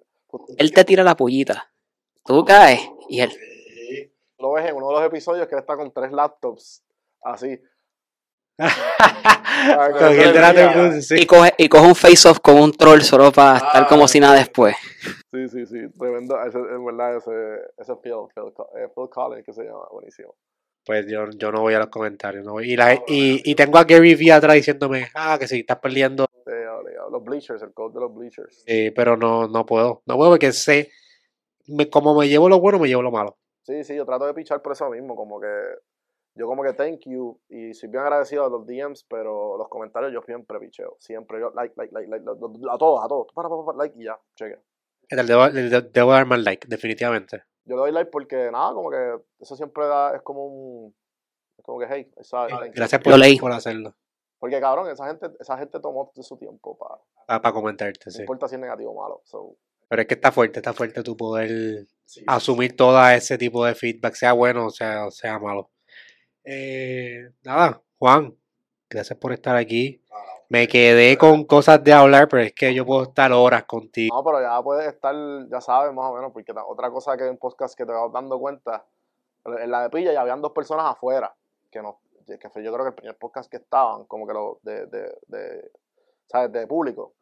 [0.58, 1.70] Él te tira la pollita.
[2.24, 3.30] Tú caes y él.
[4.38, 6.82] Lo ves en uno de los episodios que él está con tres laptops,
[7.22, 7.60] así.
[11.00, 11.14] Sí.
[11.20, 14.34] Y coge, y coge un face-off con un troll solo para estar como si nada
[14.34, 14.76] después.
[15.32, 16.40] Sí, sí, sí, tremendo.
[16.42, 17.30] Ese, en verdad, ese,
[17.78, 20.34] ese Phil, Phil, eh, Phil Collins, que se llama, buenísimo.
[20.84, 22.44] Pues yo, yo no voy a los comentarios.
[22.44, 22.72] No voy.
[22.72, 26.26] Y, la, y, y tengo a Gary Vee atrás diciéndome, ah, que si estás perdiendo.
[27.10, 28.64] Los Bleachers, el code de los Bleachers.
[28.66, 30.02] Eh, pero no, no puedo.
[30.06, 30.90] No puedo porque sé.
[31.66, 33.38] Me, como me llevo lo bueno, me llevo lo malo.
[33.64, 35.48] Sí, sí, yo trato de pichar por eso mismo, como que
[36.36, 40.12] yo como que thank you y soy bien agradecido a los DMs, pero los comentarios
[40.12, 43.64] yo siempre picheo, siempre yo like, like, like, like, a todos, a todos, para, para,
[43.64, 44.58] para, like y ya, cheque.
[45.10, 47.44] Le debo, le debo- dar más like, definitivamente.
[47.64, 50.94] Yo le doy like porque nada, como que eso siempre da, es como un,
[51.56, 52.48] es como que hey, esa-.
[52.74, 53.38] Gracias por, leí.
[53.38, 53.94] por hacerlo.
[54.38, 58.20] Porque cabrón, esa gente, esa gente tomó su tiempo para, Para, comentarte, no sí.
[58.20, 59.56] importa si es negativo o malo, so,
[59.88, 61.86] Pero es que está fuerte, está fuerte tu poder
[62.26, 65.70] asumir todo ese tipo de feedback, sea bueno o sea, sea malo.
[66.44, 68.36] Eh, nada, Juan,
[68.88, 70.00] gracias por estar aquí.
[70.48, 74.14] Me quedé con cosas de hablar, pero es que yo puedo estar horas contigo.
[74.14, 75.14] No, pero ya puedes estar,
[75.50, 78.38] ya sabes más o menos, porque otra cosa que en podcast que te vas dando
[78.38, 78.84] cuenta,
[79.46, 81.34] en la de Pilla ya habían dos personas afuera,
[81.70, 84.60] que no, que fue yo creo que el primer podcast que estaban, como que lo,
[84.62, 85.70] de, de, de,
[86.26, 86.52] ¿sabes?
[86.52, 87.14] De público.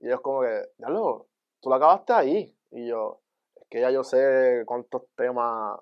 [0.00, 1.28] Y ellos como que, ya lo,
[1.60, 2.56] tú lo acabaste ahí.
[2.70, 3.20] Y yo,
[3.56, 5.78] es que ya yo sé cuántos temas,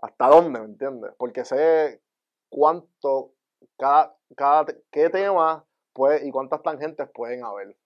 [0.00, 1.12] hasta dónde, ¿me entiendes?
[1.18, 2.00] Porque sé
[2.48, 3.32] cuánto,
[3.78, 7.76] cada, cada, qué tema puede, y cuántas tangentes pueden haber.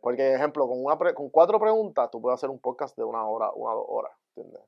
[0.00, 3.26] Porque, ejemplo, con, una pre- con cuatro preguntas, tú puedes hacer un podcast de una
[3.26, 4.62] hora, una o dos horas, ¿entiendes?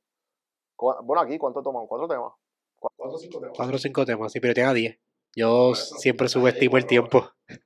[0.76, 1.86] Bueno, aquí, ¿cuánto toman?
[1.86, 2.32] Cuatro temas.
[2.78, 3.57] Cuatro o cinco temas.
[3.57, 4.98] Cuatro o cinco temas, sí, pero tenga diez.
[5.36, 7.22] Yo siempre subestimo el tiempo.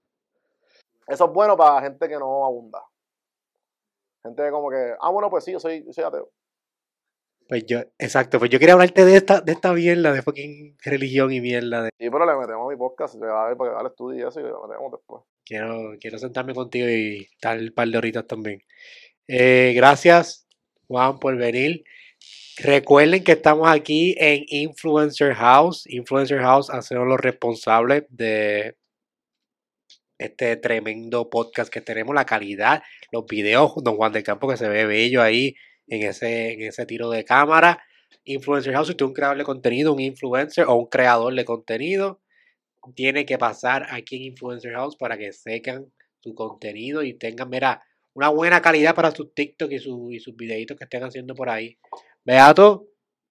[1.07, 2.83] Eso es bueno para gente que no abunda.
[4.25, 6.31] Gente como que, ah, bueno, pues sí, yo soy, yo soy ateo.
[7.47, 11.31] Pues yo, exacto, pues yo quería hablarte de esta, de esta mierda, de fucking religión
[11.31, 11.83] y mierda.
[11.83, 14.29] De, Sí, pero le metemos a mi podcast, le da para que el estudio y
[14.29, 15.23] eso, y le metemos después.
[15.45, 18.63] quiero, quiero sentarme contigo y estar un par de horitas también.
[19.29, 20.49] Eh, gracias,
[20.89, 21.85] Juan, por venir.
[22.57, 25.85] Recuerden que estamos aquí en Influencer House.
[25.87, 28.77] Influencer House hacemos los responsables de
[30.19, 34.69] este tremendo podcast que tenemos, la calidad, los videos, Don Juan del Campo que se
[34.69, 35.55] ve bello ahí,
[35.87, 37.83] en ese, en ese tiro de cámara.
[38.25, 41.45] Influencer House, si tú eres un creador de contenido, un influencer o un creador de
[41.45, 42.21] contenido,
[42.95, 47.83] tiene que pasar aquí en Influencer House para que secan tu contenido y tengan, mira,
[48.15, 51.51] una buena calidad para sus TikTok y, su, y sus videitos que estén haciendo por
[51.51, 51.77] ahí.
[52.25, 52.87] Beato,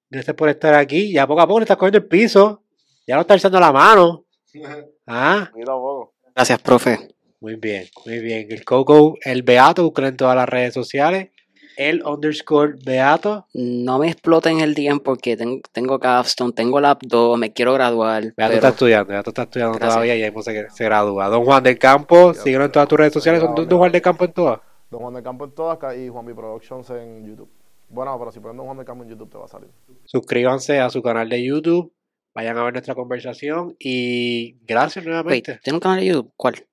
[0.09, 1.11] gracias por estar aquí.
[1.11, 2.63] Ya poco a poco le estás cogiendo el piso.
[3.07, 4.25] Ya no está echando la mano.
[5.05, 6.13] Ah, Poquito a poco.
[6.35, 7.09] Gracias, profe.
[7.39, 8.47] muy bien, muy bien.
[8.49, 11.29] El Coco, el Beato, buscan en todas las redes sociales.
[11.75, 13.47] El underscore Beato.
[13.53, 18.21] No me exploten el día porque ten- tengo capstone, tengo lap 2, me quiero graduar.
[18.21, 19.93] Beato pero está estudiando, Beato está estudiando Gracias.
[19.95, 21.27] todavía y ahí se, se gradúa.
[21.29, 23.41] Don Juan del Campo, síguenos en todas tus redes sociales.
[23.41, 24.59] ¿Son Don Juan del Campo en todas?
[24.91, 27.49] Don Juan del Campo en todas y Juan B Productions en YouTube.
[27.89, 29.69] Bueno, pero si ponen Don Juan del Campo en YouTube te va a salir.
[30.05, 31.91] Suscríbanse a su canal de YouTube.
[32.35, 35.59] Vayan a ver nuestra conversación y gracias Wait, nuevamente.
[35.63, 36.31] ¿tiene un canal de YouTube?
[36.35, 36.65] ¿Cuál?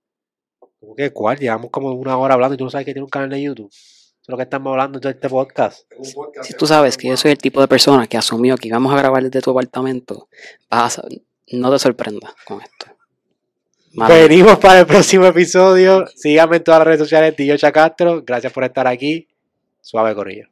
[0.79, 1.39] ¿Cómo que cuál?
[1.39, 3.69] Llevamos como una hora hablando y tú no sabes que tiene un canal de YouTube.
[3.71, 5.87] Eso es lo que estamos hablando en todo este podcast.
[6.43, 8.97] Si tú sabes que yo soy el tipo de persona que asumió que íbamos a
[8.97, 10.29] grabar desde tu apartamento,
[10.71, 11.09] vas a sa-
[11.53, 12.87] no te sorprendas con esto.
[14.09, 16.07] Venimos para el próximo episodio.
[16.15, 18.23] Síganme en todas las redes sociales, Dillo Castro.
[18.23, 19.27] Gracias por estar aquí.
[19.81, 20.47] Suave Corillo.